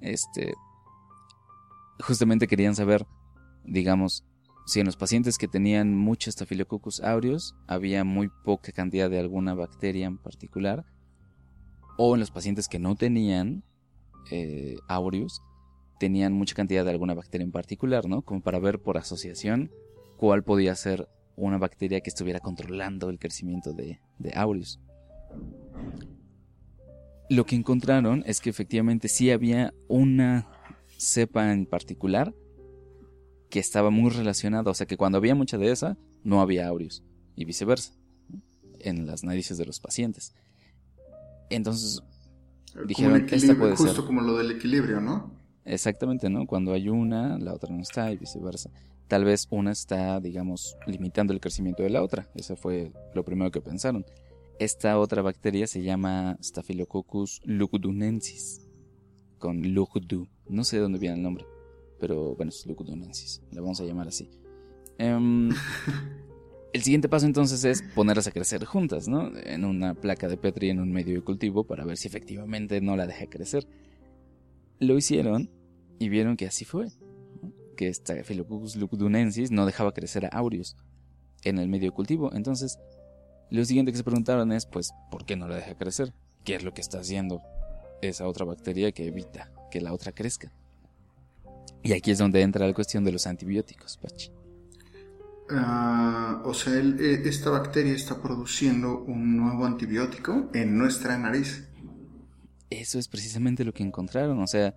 [0.00, 0.52] Este,
[2.00, 3.06] justamente querían saber,
[3.64, 4.24] digamos,
[4.66, 9.54] si en los pacientes que tenían mucho Staphylococcus aureus había muy poca cantidad de alguna
[9.54, 10.84] bacteria en particular,
[11.96, 13.64] o en los pacientes que no tenían
[14.30, 15.40] eh, aureus,
[15.98, 18.22] tenían mucha cantidad de alguna bacteria en particular, ¿no?
[18.22, 19.70] Como para ver por asociación
[20.16, 24.80] cuál podía ser una bacteria que estuviera controlando el crecimiento de, de aureus.
[27.28, 30.48] Lo que encontraron es que efectivamente sí había una
[30.98, 32.34] cepa en particular
[33.50, 37.02] que estaba muy relacionado, o sea que cuando había mucha de esa, no había aureus,
[37.36, 37.92] y viceversa,
[38.80, 40.34] en las narices de los pacientes.
[41.50, 42.02] Entonces,
[42.86, 45.32] dijeron, esta puede justo como lo del equilibrio, ¿no?
[45.64, 46.46] Exactamente, ¿no?
[46.46, 48.70] Cuando hay una, la otra no está y viceversa.
[49.08, 52.28] Tal vez una está, digamos, limitando el crecimiento de la otra.
[52.34, 54.04] Eso fue lo primero que pensaron.
[54.58, 58.68] Esta otra bacteria se llama Staphylococcus lugdunensis,
[59.38, 60.28] con lugdu.
[60.48, 61.44] No sé de dónde viene el nombre
[61.98, 64.28] pero bueno, es leucodonensis, la vamos a llamar así.
[64.98, 65.50] Em,
[66.72, 69.30] el siguiente paso entonces es ponerlas a crecer juntas, ¿no?
[69.36, 72.96] En una placa de Petri en un medio de cultivo para ver si efectivamente no
[72.96, 73.66] la deja crecer.
[74.78, 75.50] Lo hicieron
[75.98, 76.88] y vieron que así fue.
[77.76, 80.76] Que esta Philopus leucodunensis no dejaba crecer a aureus
[81.44, 82.32] en el medio de cultivo.
[82.32, 82.78] Entonces,
[83.50, 86.12] lo siguiente que se preguntaron es, pues, ¿por qué no la deja crecer?
[86.44, 87.42] ¿Qué es lo que está haciendo
[88.02, 90.52] esa otra bacteria que evita que la otra crezca?
[91.82, 94.32] Y aquí es donde entra la cuestión de los antibióticos, Pachi.
[95.50, 101.68] Ah, o sea, eh, esta bacteria está produciendo un nuevo antibiótico en nuestra nariz.
[102.70, 104.40] Eso es precisamente lo que encontraron.
[104.40, 104.74] O sea,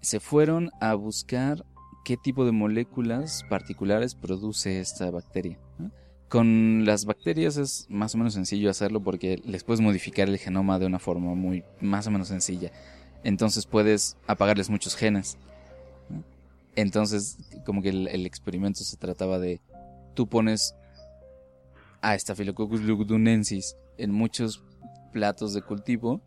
[0.00, 1.66] se fueron a buscar
[2.06, 5.58] qué tipo de moléculas particulares produce esta bacteria.
[6.28, 10.78] Con las bacterias es más o menos sencillo hacerlo porque les puedes modificar el genoma
[10.78, 12.70] de una forma muy más o menos sencilla.
[13.24, 15.36] Entonces puedes apagarles muchos genes.
[16.76, 19.60] Entonces, como que el, experimento se trataba de
[20.14, 20.76] tú pones
[22.02, 24.62] a Staphylococcus lugdunensis en muchos
[25.12, 26.20] platos de cultivo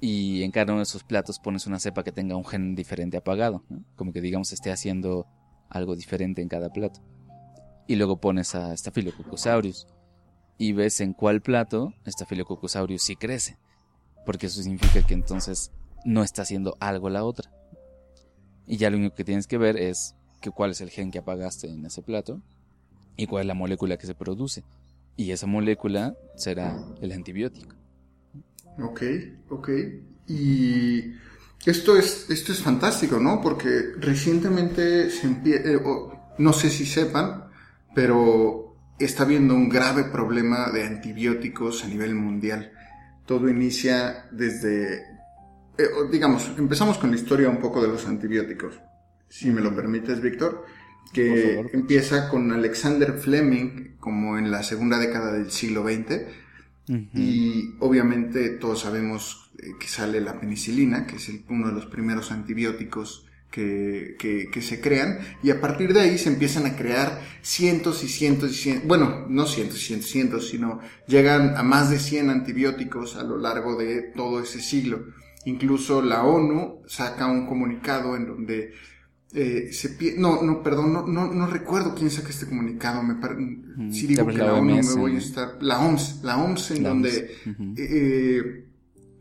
[0.00, 3.16] y en cada uno de esos platos pones una cepa que tenga un gen diferente
[3.16, 3.62] apagado,
[3.96, 5.26] como que digamos esté haciendo
[5.68, 7.00] algo diferente en cada plato.
[7.86, 9.86] Y luego pones a Staphylococcus
[10.56, 13.58] y ves en cuál plato Staphylococcus aureus sí crece,
[14.24, 15.70] porque eso significa que entonces
[16.04, 17.50] no está haciendo algo la otra.
[18.66, 21.18] Y ya lo único que tienes que ver es que cuál es el gen que
[21.18, 22.40] apagaste en ese plato
[23.16, 24.64] y cuál es la molécula que se produce.
[25.16, 27.79] Y esa molécula será el antibiótico.
[28.82, 29.02] Ok,
[29.48, 29.68] ok.
[30.26, 31.12] Y
[31.64, 33.40] esto es, esto es fantástico, ¿no?
[33.40, 35.80] Porque recientemente se empieza, eh,
[36.38, 37.44] no sé si sepan,
[37.94, 42.72] pero está habiendo un grave problema de antibióticos a nivel mundial.
[43.26, 45.02] Todo inicia desde,
[45.78, 48.80] eh, digamos, empezamos con la historia un poco de los antibióticos,
[49.28, 50.64] si me lo permites, Víctor,
[51.12, 56.22] que empieza con Alexander Fleming como en la segunda década del siglo XX
[57.14, 62.32] y obviamente todos sabemos eh, que sale la penicilina, que es uno de los primeros
[62.32, 68.04] antibióticos que, que, se crean, y a partir de ahí se empiezan a crear cientos
[68.04, 71.98] y cientos y cientos, bueno, no cientos y cientos, cientos, sino llegan a más de
[71.98, 75.04] 100 antibióticos a lo largo de todo ese siglo.
[75.44, 78.72] Incluso la ONU saca un comunicado en donde
[79.32, 83.02] eh, se no, no, perdón, no, no, no, recuerdo quién saca este comunicado.
[83.02, 83.14] Me
[83.92, 85.58] si digo que la, ONU me voy a estar.
[85.60, 87.36] La OMS, la OMS, en donde
[87.76, 88.66] eh,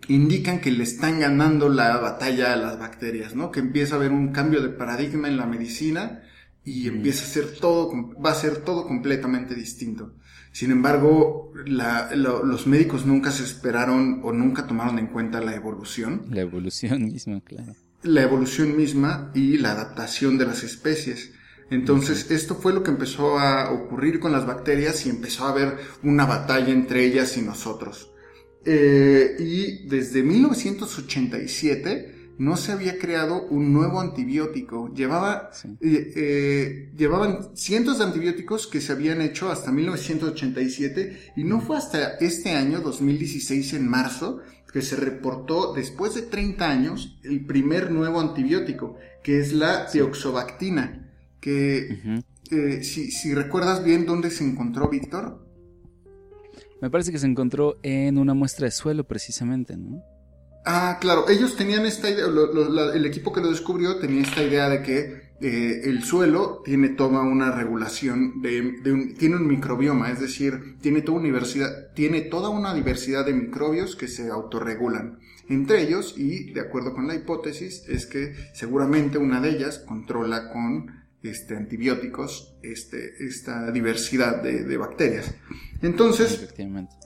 [0.07, 3.51] indican que le están ganando la batalla a las bacterias, ¿no?
[3.51, 6.23] Que empieza a haber un cambio de paradigma en la medicina
[6.63, 10.15] y empieza a ser todo, va a ser todo completamente distinto.
[10.51, 16.25] Sin embargo, la, los médicos nunca se esperaron o nunca tomaron en cuenta la evolución.
[16.31, 21.31] La evolución misma, claro la evolución misma y la adaptación de las especies.
[21.69, 25.77] Entonces, esto fue lo que empezó a ocurrir con las bacterias y empezó a haber
[26.03, 28.11] una batalla entre ellas y nosotros.
[28.65, 34.91] Eh, y desde 1987 no se había creado un nuevo antibiótico.
[34.93, 41.59] Llevaba, eh, eh, llevaban cientos de antibióticos que se habían hecho hasta 1987 y no
[41.59, 44.39] fue hasta este año, 2016, en marzo,
[44.71, 51.09] que se reportó después de 30 años el primer nuevo antibiótico, que es la teoxobactina,
[51.39, 55.45] que eh, si, si, recuerdas bien dónde se encontró Víctor.
[56.81, 60.03] Me parece que se encontró en una muestra de suelo precisamente, ¿no?
[60.65, 64.81] Ah, claro, ellos tenían esta idea, el equipo que lo descubrió tenía esta idea de
[64.83, 70.77] que eh, el suelo tiene toda una regulación, de, un, tiene un microbioma, es decir,
[70.81, 75.19] tiene toda, universidad, tiene toda una diversidad de microbios que se autorregulan
[75.49, 80.51] entre ellos y, de acuerdo con la hipótesis, es que seguramente una de ellas controla
[80.51, 80.91] con
[81.23, 85.33] este, antibióticos este, esta diversidad de, bacterias.
[85.81, 86.53] Entonces,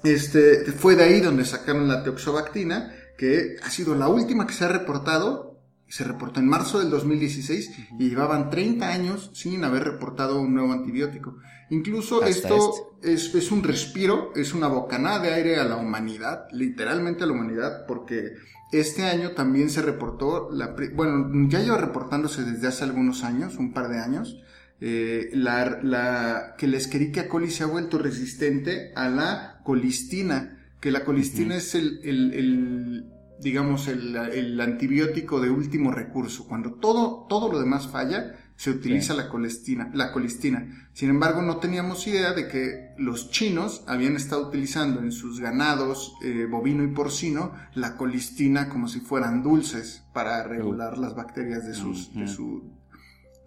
[0.04, 4.66] este, fue de ahí donde sacaron la teoxobactina, que ha sido la última que se
[4.66, 5.54] ha reportado
[5.94, 10.74] se reportó en marzo del 2016 y llevaban 30 años sin haber reportado un nuevo
[10.74, 11.38] antibiótico.
[11.70, 12.74] Incluso esto
[13.04, 13.38] este.
[13.38, 17.86] es, un respiro, es una bocanada de aire a la humanidad, literalmente a la humanidad,
[17.86, 18.34] porque
[18.72, 23.72] este año también se reportó, la, bueno, ya lleva reportándose desde hace algunos años, un
[23.72, 24.42] par de años,
[24.82, 30.92] eh, la, la, que la Escherichia coli se ha vuelto resistente a la colistina, que
[30.92, 33.06] la colistina es el, el
[33.40, 36.46] digamos, el, antibiótico de último recurso.
[36.46, 40.90] Cuando todo, todo lo demás falla, se utiliza la, colistina, la colistina.
[40.92, 46.16] Sin embargo, no teníamos idea de que los chinos habían estado utilizando en sus ganados
[46.22, 51.76] eh, bovino y porcino la colistina como si fueran dulces para regular las bacterias de,
[51.76, 52.74] sus, de, su,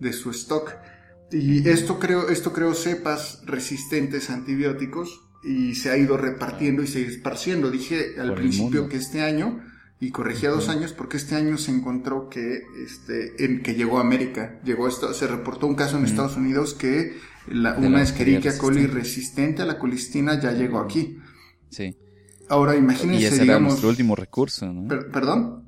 [0.00, 0.72] de su stock.
[1.30, 6.88] Y esto creo, esto creo cepas resistentes a antibióticos y se ha ido repartiendo y
[6.88, 7.70] se esparciendo.
[7.70, 9.62] Dije al principio que este año
[10.00, 14.00] y corregía dos años porque este año se encontró que este en, que llegó a
[14.00, 14.58] América.
[14.64, 17.16] Llegó esto se reportó un caso en Estados Unidos que
[17.48, 21.18] una Escherichia coli resistente a la colistina ya llegó aquí.
[21.70, 21.96] Sí.
[22.48, 24.88] Ahora imagínense y ese era nuestro último recurso ¿no?
[25.10, 25.64] perdón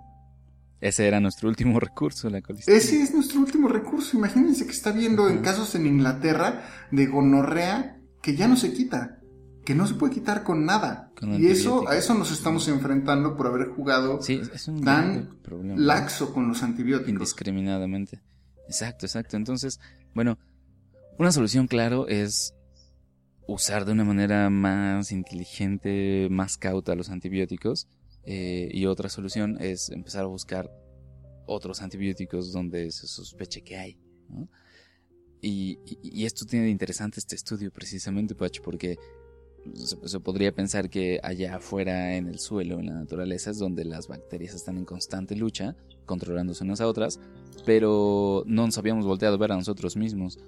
[0.80, 2.76] ese era nuestro último recurso la colistina.
[2.76, 4.16] Ese es nuestro último recurso.
[4.16, 9.17] Imagínense que está viendo en casos en Inglaterra de gonorrea que ya no se quita
[9.68, 11.12] que no se puede quitar con nada.
[11.38, 14.18] y eso, a eso nos estamos enfrentando por haber jugado
[14.82, 15.28] tan
[15.76, 17.10] laxo con los antibióticos.
[17.10, 18.22] Indiscriminadamente.
[18.66, 19.36] Exacto, exacto.
[19.36, 19.78] Entonces,
[20.14, 20.38] bueno,
[21.18, 22.54] una solución, claro, es
[23.46, 27.88] usar de una manera más inteligente, más cauta los antibióticos.
[28.24, 30.70] Eh, y otra solución es empezar a buscar
[31.44, 33.98] otros antibióticos donde se sospeche que hay.
[35.42, 38.96] Y, y- y esto tiene de interesante este estudio precisamente, Pach, porque
[39.74, 43.84] se, se podría pensar que allá afuera en el suelo, en la naturaleza, es donde
[43.84, 47.20] las bacterias están en constante lucha, controlándose unas a otras,
[47.64, 50.38] pero no nos habíamos volteado a ver a nosotros mismos,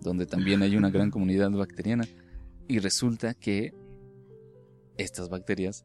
[0.00, 2.06] donde también hay una gran comunidad bacteriana.
[2.68, 3.74] Y resulta que
[4.96, 5.84] estas bacterias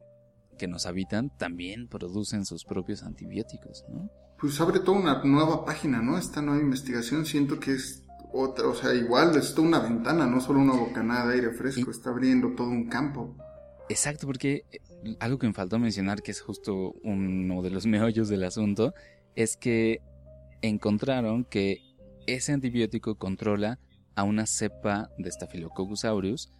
[0.58, 4.10] que nos habitan también producen sus propios antibióticos, ¿no?
[4.40, 6.18] Pues abre toda una nueva página, ¿no?
[6.18, 8.05] Esta nueva investigación siento que es
[8.38, 11.84] otra, o sea, igual es toda una ventana, no solo una bocanada de aire fresco,
[11.88, 13.36] Y- está abriendo todo un campo.
[13.90, 14.80] Exacto, porque eh,
[15.20, 18.94] algo que me faltó mencionar, que es justo uno de los meollos del asunto,
[19.36, 20.00] es que
[20.62, 21.78] encontraron que
[22.28, 23.80] ese antibiótico controla
[24.16, 26.52] a una cepa de Staphylococcus aureus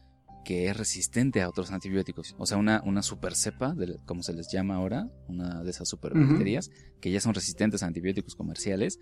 [0.44, 2.36] que es resistente a otros antibióticos.
[2.38, 5.90] O sea, una, una super cepa, de- como se les llama ahora, una de esas
[5.90, 6.70] superbacterias,
[7.02, 9.00] que ya son resistentes a antibióticos comerciales,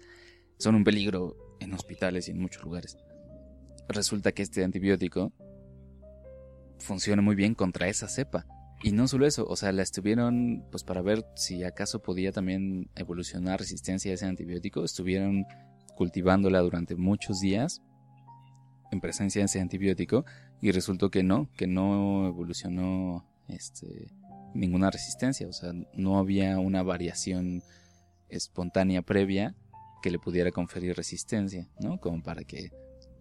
[0.57, 2.97] son un peligro en hospitales y en muchos lugares.
[3.87, 5.31] Resulta que este antibiótico
[6.79, 8.45] funciona muy bien contra esa cepa.
[8.83, 12.89] Y no solo eso, o sea, la estuvieron, pues para ver si acaso podía también
[12.95, 15.45] evolucionar resistencia a ese antibiótico, estuvieron
[15.95, 17.81] cultivándola durante muchos días
[18.91, 20.25] en presencia de ese antibiótico
[20.61, 24.07] y resultó que no, que no evolucionó este,
[24.53, 27.63] ninguna resistencia, o sea, no había una variación
[28.29, 29.55] espontánea previa
[30.03, 31.97] que le pudiera conferir resistencia, ¿no?
[31.97, 32.71] Como para que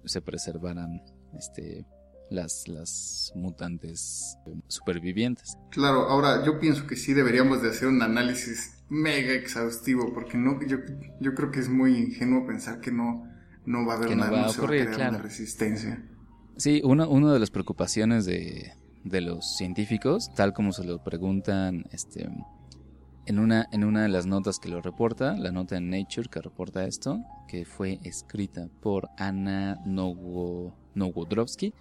[0.05, 1.01] se preservaran
[1.39, 1.87] este,
[2.28, 5.57] las, las mutantes eh, supervivientes.
[5.70, 10.61] Claro, ahora yo pienso que sí deberíamos de hacer un análisis mega exhaustivo, porque no,
[10.66, 10.78] yo,
[11.20, 13.30] yo creo que es muy ingenuo pensar que no,
[13.64, 15.11] no va a haber Que no nada, va a no va a claro.
[15.11, 16.05] una resistencia.
[16.57, 18.72] Sí, una, una de las preocupaciones de,
[19.05, 22.28] de los científicos, tal como se lo preguntan este,
[23.27, 26.41] en, una, en una de las notas que lo reporta, la nota en Nature que
[26.41, 31.73] reporta esto, que fue escrita por Anna Nowo- Nowodrowski,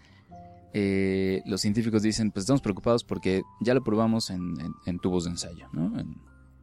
[0.74, 4.54] eh, los científicos dicen, pues estamos preocupados porque ya lo probamos en,
[4.86, 6.00] en- tubos de ensayo, ¿no?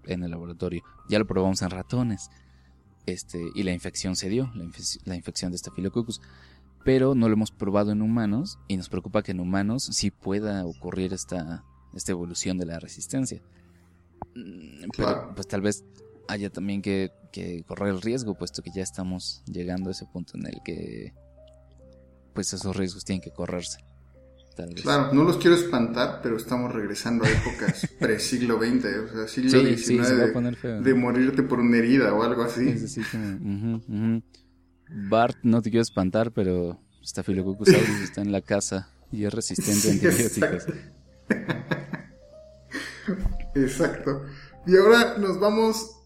[0.06, 2.30] En, el laboratorio, ya lo probamos en ratones,
[3.04, 4.64] este, y la infección se dio, la,
[5.04, 6.20] la infección de Staphylococcus
[6.84, 10.64] pero no lo hemos probado en humanos y nos preocupa que en humanos sí pueda
[10.64, 13.42] ocurrir esta, esta evolución de la resistencia.
[14.34, 15.32] Mm, Pero Claro.
[15.34, 15.84] pues tal vez
[16.28, 20.32] haya también que, que correr el riesgo, puesto que ya estamos llegando a ese punto
[20.36, 21.12] en el que
[22.34, 23.78] pues esos riesgos tienen que correrse.
[24.56, 24.82] Tal vez.
[24.82, 29.50] Claro, no los quiero espantar, pero estamos regresando a épocas pre-siglo XX, o sea, siglo
[29.50, 30.80] Sí, XIX, sí, se de- poner feo.
[30.82, 32.74] de morirte por una herida o algo así.
[34.90, 39.88] Bart, no te quiero espantar, pero Staphylococcus aureus está en la casa y es resistente
[39.88, 40.66] a Sí, antibióticos.
[43.54, 44.24] Exacto.
[44.66, 45.96] Y ahora nos vamos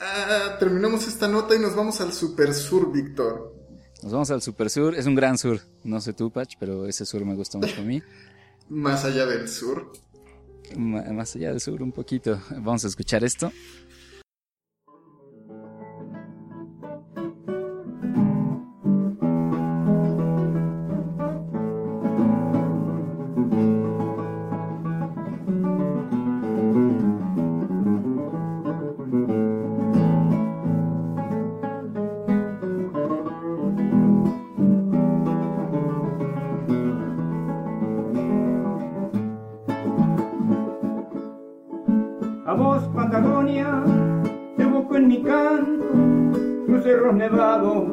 [0.00, 0.58] a...
[0.58, 3.54] Terminamos esta nota y nos vamos al super sur, Víctor.
[4.02, 4.94] Nos vamos al super sur.
[4.94, 5.60] Es un gran sur.
[5.84, 8.02] No sé tú, Patch, pero ese sur me gusta mucho a mí.
[8.68, 9.92] Más allá del sur.
[10.76, 12.40] Más allá del sur un poquito.
[12.50, 13.50] Vamos a escuchar esto.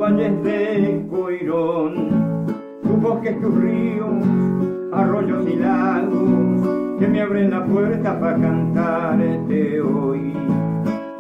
[0.06, 1.93] Valles de Coirón,
[2.84, 4.14] tus bosques, tus ríos,
[4.93, 10.34] arroyos y lagos, que me abren la puerta para cantarte hoy.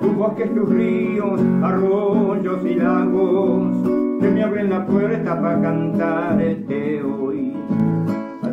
[0.01, 3.87] Tus bosques, tus ríos, arroyos y lagos,
[4.21, 7.53] que me abren la puerta para cantarte hoy.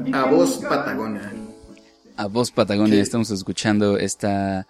[0.04, 1.32] ti A que vos, nunca- Patagonia.
[2.16, 3.00] A voz Patagonia ¿Qué?
[3.00, 4.66] estamos escuchando esta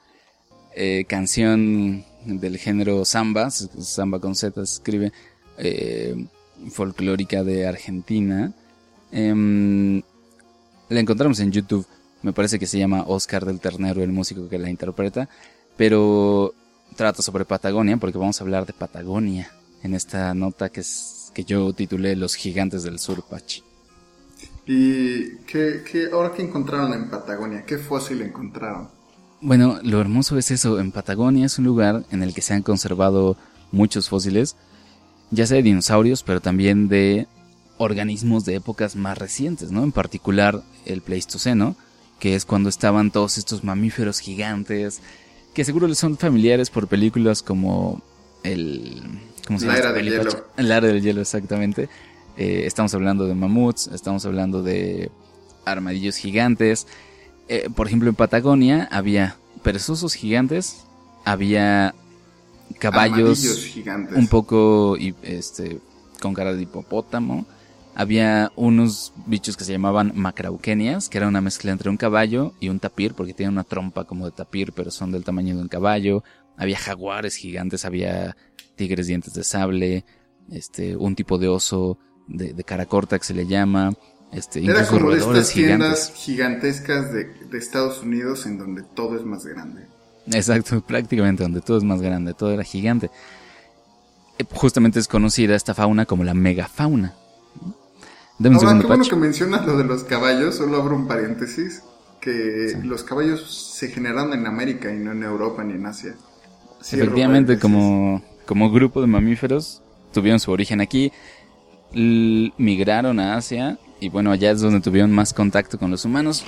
[0.74, 5.12] eh, canción del género samba, samba con Z se escribe,
[5.62, 6.26] eh,
[6.70, 8.52] folclórica de Argentina.
[9.12, 10.02] Em,
[10.88, 11.86] la encontramos en YouTube,
[12.22, 15.28] me parece que se llama Oscar del Ternero, el músico que la interpreta,
[15.76, 16.52] pero
[16.96, 19.52] trata sobre Patagonia, porque vamos a hablar de Patagonia
[19.82, 23.62] en esta nota que, es, que yo titulé Los Gigantes del Sur, Pach.
[24.66, 27.64] ¿Y qué, qué, ahora qué encontraron en Patagonia?
[27.64, 28.88] ¿Qué fósil encontraron?
[29.40, 32.62] Bueno, lo hermoso es eso, en Patagonia es un lugar en el que se han
[32.62, 33.36] conservado
[33.72, 34.56] muchos fósiles,
[35.32, 37.26] ya sea de dinosaurios, pero también de
[37.78, 39.82] organismos de épocas más recientes, ¿no?
[39.82, 41.74] En particular el Pleistoceno,
[42.20, 45.00] que es cuando estaban todos estos mamíferos gigantes,
[45.54, 48.02] que seguro les son familiares por películas como
[48.44, 49.02] el...
[49.46, 50.46] ¿Cómo se La llama Era esta del Hielo.
[50.56, 51.88] La Era del Hielo, exactamente.
[52.36, 55.10] Eh, estamos hablando de mamuts, estamos hablando de
[55.64, 56.86] armadillos gigantes.
[57.48, 60.84] Eh, por ejemplo, en Patagonia había perezosos gigantes,
[61.24, 61.94] había
[62.72, 64.16] caballos gigantes.
[64.16, 65.80] un poco este,
[66.20, 67.46] con cara de hipopótamo.
[67.94, 72.70] Había unos bichos que se llamaban macrauquenias, que era una mezcla entre un caballo y
[72.70, 75.68] un tapir, porque tienen una trompa como de tapir, pero son del tamaño de un
[75.68, 76.24] caballo.
[76.56, 78.34] Había jaguares gigantes, había
[78.76, 80.06] tigres dientes de sable,
[80.50, 81.98] este, un tipo de oso
[82.28, 83.92] de, de cara corta que se le llama,
[84.32, 86.12] este, Era como de estas tiendas gigantes.
[86.16, 89.86] gigantescas de, de Estados Unidos en donde todo es más grande.
[90.26, 93.10] Exacto, prácticamente donde todo es más grande, todo era gigante.
[94.38, 97.14] Eh, Justamente es conocida esta fauna como la megafauna.
[98.38, 101.06] Dame un Ahora, segundo, qué bueno que mencionas lo de los caballos, solo abro un
[101.06, 101.82] paréntesis,
[102.20, 106.14] que los caballos se generaron en América y no en Europa ni en Asia.
[106.82, 111.12] Cierro Efectivamente, como, como grupo de mamíferos, tuvieron su origen aquí,
[111.92, 116.44] migraron a Asia y bueno, allá es donde tuvieron más contacto con los humanos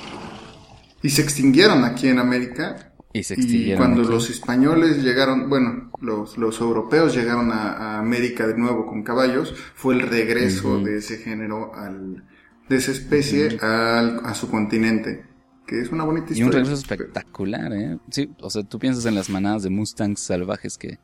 [1.03, 2.94] Y se extinguieron aquí en América.
[3.15, 4.11] Y se Y cuando aquí.
[4.11, 9.55] los españoles llegaron, bueno, los, los europeos llegaron a, a América de nuevo con caballos,
[9.75, 12.25] fue el regreso de ese género, al,
[12.69, 15.25] de esa especie al- a su continente.
[15.67, 16.59] Que es una bonita Y un historia.
[16.65, 17.99] regreso espectacular, ¿eh?
[18.11, 20.99] Sí, o sea, tú piensas en las manadas de Mustangs salvajes que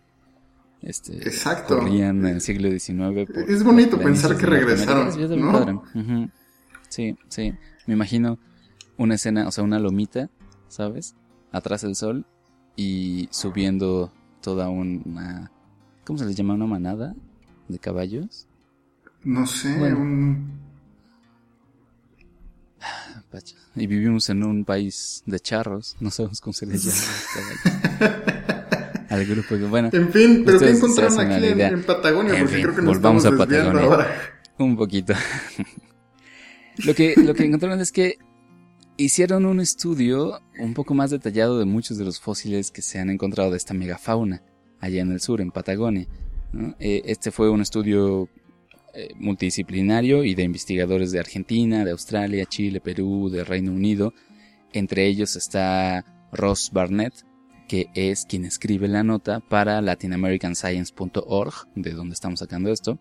[0.83, 1.79] este, Exacto.
[1.79, 3.27] corrían en el siglo XIX.
[3.33, 5.09] por Es bonito pensar que regresaron,
[5.41, 5.83] ¿no?
[6.89, 7.55] Sí, sí.
[7.87, 8.39] Me imagino
[8.99, 10.29] una escena, o sea, una lomita,
[10.69, 11.15] ¿sabes?
[11.53, 12.25] Atrás del sol
[12.77, 15.51] y subiendo toda una...
[16.05, 16.55] ¿Cómo se les llama?
[16.55, 17.15] ¿Una manada
[17.69, 18.47] de caballos?
[19.25, 19.99] No sé, Bueno.
[19.99, 20.61] un...
[23.77, 28.17] Y vivimos en un país de charros, no sabemos cómo se les llama.
[29.09, 32.35] Al grupo que, bueno, En fin, pero ¿qué encontraron aquí en, Patagonia?
[32.35, 33.83] En Porque fin, creo que nos volvamos estamos a Patagonia.
[33.83, 34.07] ahora.
[34.59, 35.15] Un poquito.
[36.85, 38.19] lo, que, lo que encontraron es que
[39.05, 43.09] hicieron un estudio un poco más detallado de muchos de los fósiles que se han
[43.09, 44.43] encontrado de esta megafauna
[44.79, 46.07] allá en el sur, en Patagonia.
[46.79, 48.29] Eh, este fue un estudio
[48.95, 54.13] eh, multidisciplinario y de investigadores de Argentina, de Australia, Chile, Perú, de Reino Unido.
[54.73, 57.15] Entre ellos está Ross Barnett,
[57.69, 62.99] que es quien escribe la nota para latinamericascience.org, de donde estamos sacando esto.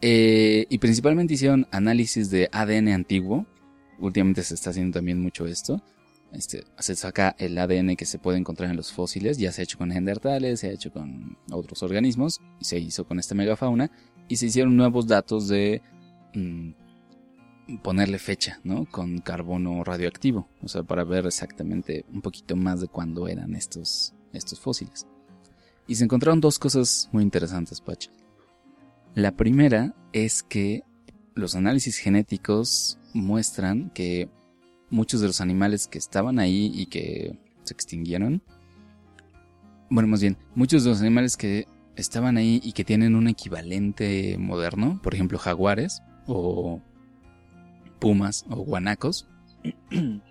[0.00, 3.46] Eh, y principalmente hicieron análisis de ADN antiguo.
[3.98, 5.82] Últimamente se está haciendo también mucho esto.
[6.32, 9.38] Este, se saca el ADN que se puede encontrar en los fósiles.
[9.38, 12.40] Ya se ha hecho con neandertales, se ha hecho con otros organismos.
[12.60, 13.90] Y se hizo con esta megafauna.
[14.28, 15.82] Y se hicieron nuevos datos de
[16.34, 16.70] mm,
[17.82, 18.86] ponerle fecha, ¿no?
[18.86, 20.48] Con carbono radioactivo.
[20.62, 25.06] O sea, para ver exactamente un poquito más de cuándo eran estos, estos fósiles.
[25.86, 28.10] Y se encontraron dos cosas muy interesantes, Pacha.
[29.14, 30.84] La primera es que
[31.34, 34.28] los análisis genéticos muestran que
[34.90, 38.42] muchos de los animales que estaban ahí y que se extinguieron,
[39.90, 44.36] bueno, más bien, muchos de los animales que estaban ahí y que tienen un equivalente
[44.38, 46.80] moderno, por ejemplo, jaguares o
[47.98, 49.28] pumas o guanacos,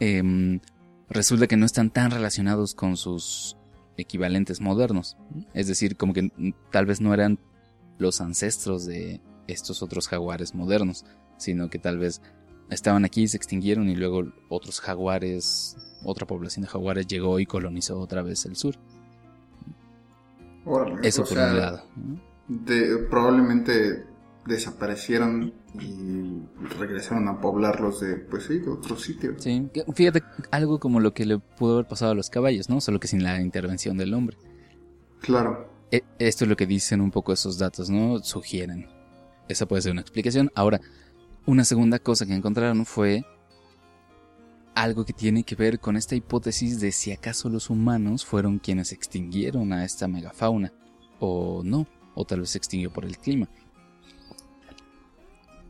[0.00, 0.60] em,
[1.08, 3.56] resulta que no están tan relacionados con sus
[3.96, 5.16] equivalentes modernos.
[5.54, 7.38] Es decir, como que mm, tal vez no eran
[7.98, 11.04] los ancestros de estos otros jaguares modernos,
[11.36, 12.20] sino que tal vez
[12.70, 17.46] estaban aquí y se extinguieron y luego otros jaguares, otra población de jaguares llegó y
[17.46, 18.76] colonizó otra vez el sur.
[21.02, 21.82] Eso por sea, un lado.
[21.96, 22.20] ¿no?
[22.48, 24.04] de- probablemente
[24.46, 26.40] desaparecieron y
[26.78, 29.34] regresaron a poblarlos de, pues sí, de otro sitio.
[29.38, 30.22] Sí, fíjate,
[30.52, 32.80] algo como lo que le pudo haber pasado a los caballos, ¿no?
[32.80, 34.36] Solo que sin la intervención del hombre.
[35.20, 35.68] Claro.
[35.90, 38.18] E- Esto es lo que dicen un poco esos datos, ¿no?
[38.20, 38.86] Sugieren.
[39.48, 40.50] Esa puede ser una explicación.
[40.54, 40.80] Ahora,
[41.46, 43.24] una segunda cosa que encontraron fue
[44.74, 48.92] algo que tiene que ver con esta hipótesis de si acaso los humanos fueron quienes
[48.92, 50.72] extinguieron a esta megafauna
[51.18, 53.48] o no, o tal vez se extinguió por el clima.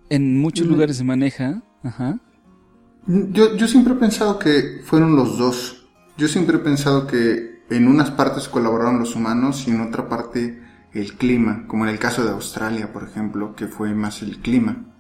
[0.09, 0.71] En muchos Mm.
[0.71, 2.19] lugares se maneja, ajá,
[3.09, 5.87] Yo, yo siempre he pensado que fueron los dos.
[6.19, 10.61] Yo siempre he pensado que en unas partes colaboraron los humanos y en otra parte
[10.93, 14.96] el clima, como en el caso de Australia, por ejemplo, que fue más el clima,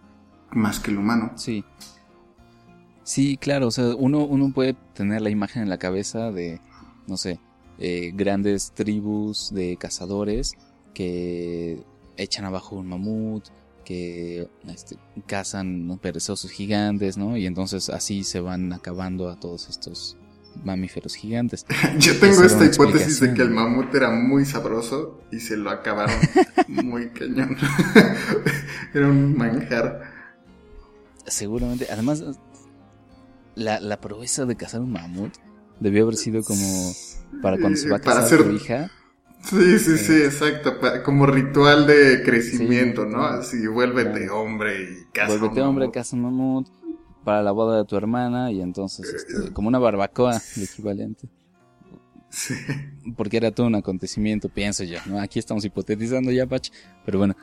[0.57, 1.33] más que el humano.
[1.37, 1.65] Sí.
[3.05, 6.61] Sí, claro, o sea, uno, uno puede tener la imagen en la cabeza de,
[7.07, 7.39] no sé,
[7.79, 10.55] eh, grandes tribus de cazadores
[10.93, 11.85] que
[12.17, 13.45] echan abajo un mamut,
[13.85, 14.97] que este,
[15.27, 17.37] cazan perezosos gigantes, ¿no?
[17.37, 20.17] Y entonces así se van acabando a todos estos
[20.65, 21.65] mamíferos gigantes.
[21.99, 26.17] Yo tengo esta hipótesis de que el mamut era muy sabroso y se lo acabaron
[26.69, 27.57] muy cañón.
[28.95, 30.16] era un manjar.
[31.27, 32.22] Seguramente, además,
[33.55, 35.33] la, la proeza de cazar un mamut
[35.81, 36.93] debió haber sido como
[37.43, 38.91] para cuando se va a Eh, para casar hacer- tu hija.
[39.43, 40.81] Sí, sí, sí, exacto.
[40.81, 43.24] pa- Como ritual de crecimiento, Sí, ¿no?
[43.24, 44.41] Así, vuélvete Claro.
[44.43, 45.29] hombre y casa.
[45.37, 45.95] Vuélvete hombre, mamut.
[45.95, 46.68] caza un mamut
[47.24, 51.29] para la boda de tu hermana y entonces, este, como una barbacoa, el equivalente.
[52.29, 52.55] Sí.
[53.16, 55.20] Porque era todo un acontecimiento, pienso yo, ¿no?
[55.20, 56.68] Aquí estamos hipotetizando ya, Pach,
[57.05, 57.37] pero bueno,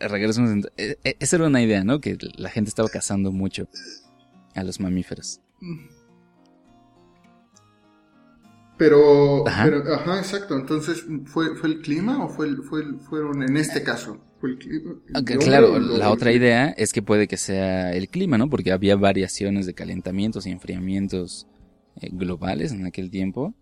[0.00, 0.50] eh, regresemos.
[0.50, 2.00] en- eh, eh, esa era una idea, ¿no?
[2.00, 3.68] Que la gente estaba cazando mucho
[4.54, 5.40] a los mamíferos.
[8.78, 9.64] Pero, Ajá.
[9.64, 10.56] pero, ajá, exacto.
[10.56, 14.24] Entonces, ¿fue, fue el clima o fue el, fue el- fueron en este caso?
[14.40, 14.58] ¿Fue el
[15.38, 18.48] claro, el- la otra idea es que puede que sea el clima, ¿no?
[18.48, 21.46] Porque había variaciones de calentamientos y enfriamientos
[22.00, 23.54] eh, globales en aquel tiempo.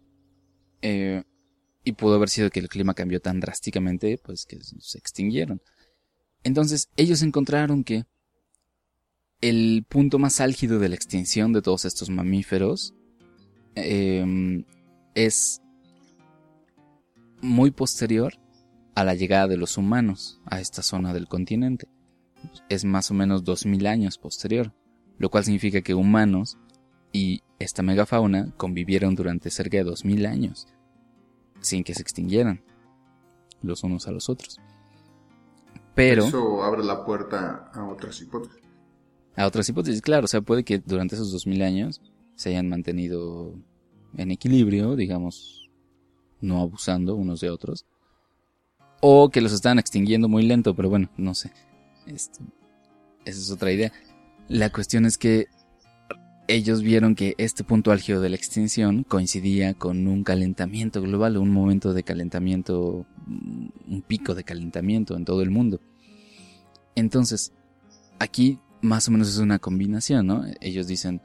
[0.83, 1.24] Eh,
[1.83, 5.61] y pudo haber sido que el clima cambió tan drásticamente, pues que se extinguieron.
[6.45, 8.05] Entonces, ellos encontraron que
[9.41, 12.95] el punto más álgido de la extinción de todos estos mamíferos
[13.74, 14.64] eh,
[15.14, 15.62] es
[17.41, 18.34] muy posterior
[18.95, 21.89] a la llegada de los humanos a esta zona del continente.
[22.68, 24.72] Es más o menos 2000 años posterior,
[25.18, 26.59] lo cual significa que humanos
[27.12, 30.66] y esta megafauna convivieron durante cerca de 2000 años
[31.61, 32.62] sin que se extinguieran
[33.62, 34.61] los unos a los otros.
[35.99, 38.62] Pero Eso abre la puerta a otras hipótesis.
[39.34, 42.01] a otras hipótesis, claro, o sea, puede que durante esos 2000 años
[42.36, 43.53] se hayan mantenido
[44.16, 45.68] en equilibrio, digamos,
[46.40, 47.84] no abusando unos de otros,
[49.01, 51.51] o que los estaban extinguiendo muy lento, pero bueno, no sé.
[52.07, 52.44] Este,
[53.24, 53.92] esa es otra idea.
[54.46, 55.46] La cuestión es que
[56.46, 61.51] ellos vieron que este punto álgido de la extinción coincidía con un calentamiento global, un
[61.51, 65.81] momento de calentamiento, un pico de calentamiento en todo el mundo.
[66.95, 67.53] Entonces,
[68.18, 70.45] aquí más o menos es una combinación, ¿no?
[70.61, 71.20] Ellos dicen,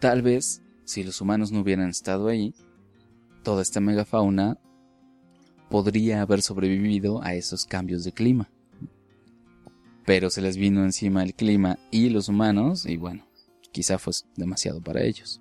[0.00, 2.54] tal vez si los humanos no hubieran estado ahí,
[3.42, 4.58] toda esta megafauna
[5.68, 8.50] podría haber sobrevivido a esos cambios de clima.
[10.04, 13.24] Pero se les vino encima el clima y los humanos, y bueno,
[13.70, 15.39] quizá fue demasiado para ellos.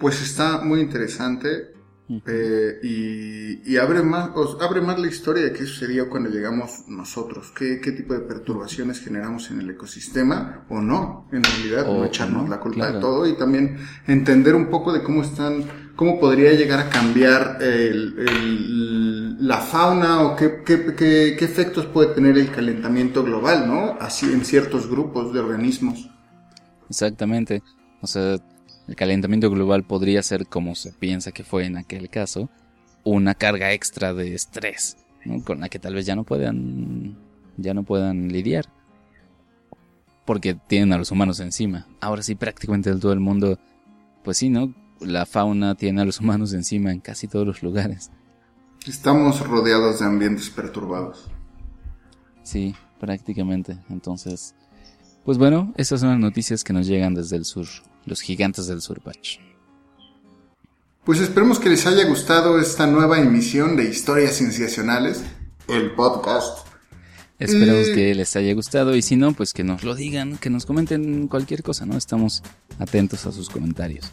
[0.00, 1.74] Pues está muy interesante
[2.26, 6.84] eh, y, y abre, más, os abre más la historia de qué sucedió cuando llegamos
[6.88, 11.92] nosotros, qué, qué tipo de perturbaciones generamos en el ecosistema o no, en realidad, O-
[11.94, 12.94] no o echarnos no, la culpa claro.
[12.94, 13.76] de todo y también
[14.08, 20.22] entender un poco de cómo están, cómo podría llegar a cambiar el- el- la fauna
[20.22, 23.96] o qué, qué, qué- qué efectos puede tener el calentamiento global, ¿no?
[24.00, 26.10] Así en ciertos grupos de organismos.
[26.88, 27.62] Exactamente.
[28.02, 28.36] O sea,
[28.90, 32.50] el calentamiento global podría ser, como se piensa que fue en aquel caso,
[33.04, 35.44] una carga extra de estrés, ¿no?
[35.44, 37.16] con la que tal vez ya no puedan,
[37.56, 38.66] ya no puedan lidiar.
[40.26, 41.86] Porque tienen a los humanos encima.
[42.00, 43.60] Ahora sí, prácticamente todo el mundo,
[44.24, 44.74] pues sí, ¿no?
[44.98, 48.10] La fauna tiene a los humanos encima en casi todos los lugares.
[48.88, 51.30] Estamos rodeados de ambientes perturbados.
[52.42, 53.78] Sí, prácticamente.
[53.88, 54.56] Entonces,
[55.24, 57.68] pues bueno, esas son las noticias que nos llegan desde el sur.
[58.06, 59.38] Los gigantes del sur, Patch.
[61.04, 65.22] Pues esperemos que les haya gustado esta nueva emisión de Historias Cienciacionales,
[65.68, 66.66] el podcast.
[67.38, 67.94] Esperamos Mm.
[67.94, 71.26] que les haya gustado y si no, pues que nos lo digan, que nos comenten
[71.26, 71.96] cualquier cosa, ¿no?
[71.96, 72.42] Estamos
[72.78, 74.12] atentos a sus comentarios.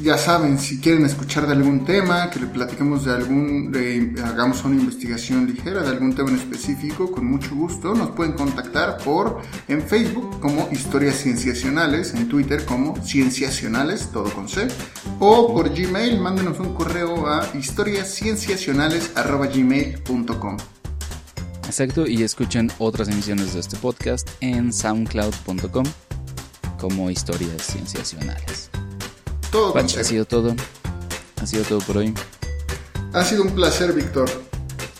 [0.00, 4.62] Ya saben, si quieren escuchar de algún tema, que le platiquemos de algún, de- hagamos
[4.64, 9.40] una investigación ligera de algún tema en específico, con mucho gusto, nos pueden contactar por
[9.66, 14.68] en Facebook como Historias Cienciacionales, en Twitter como Cienciacionales, todo con C,
[15.18, 20.56] o por Gmail, mándenos un correo a historiascienciacionales@gmail.com.
[21.66, 25.84] Exacto, y escuchen otras emisiones de este podcast en soundcloud.com
[26.78, 28.70] como historias cienciacionales.
[29.50, 30.00] Todo C.
[30.00, 30.54] ha sido todo.
[31.40, 32.14] Ha sido todo por hoy.
[33.12, 34.28] Ha sido un placer, Víctor.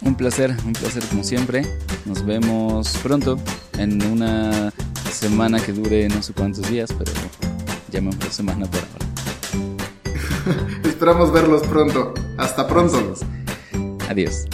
[0.00, 1.62] Un placer, un placer como siempre.
[2.04, 3.38] Nos vemos pronto
[3.76, 4.72] en una
[5.12, 7.12] semana que dure no sé cuántos días, pero
[7.90, 10.68] llamémoslo semana por ahora.
[10.88, 12.14] Esperamos verlos pronto.
[12.38, 13.14] Hasta pronto.
[14.08, 14.46] Adiós.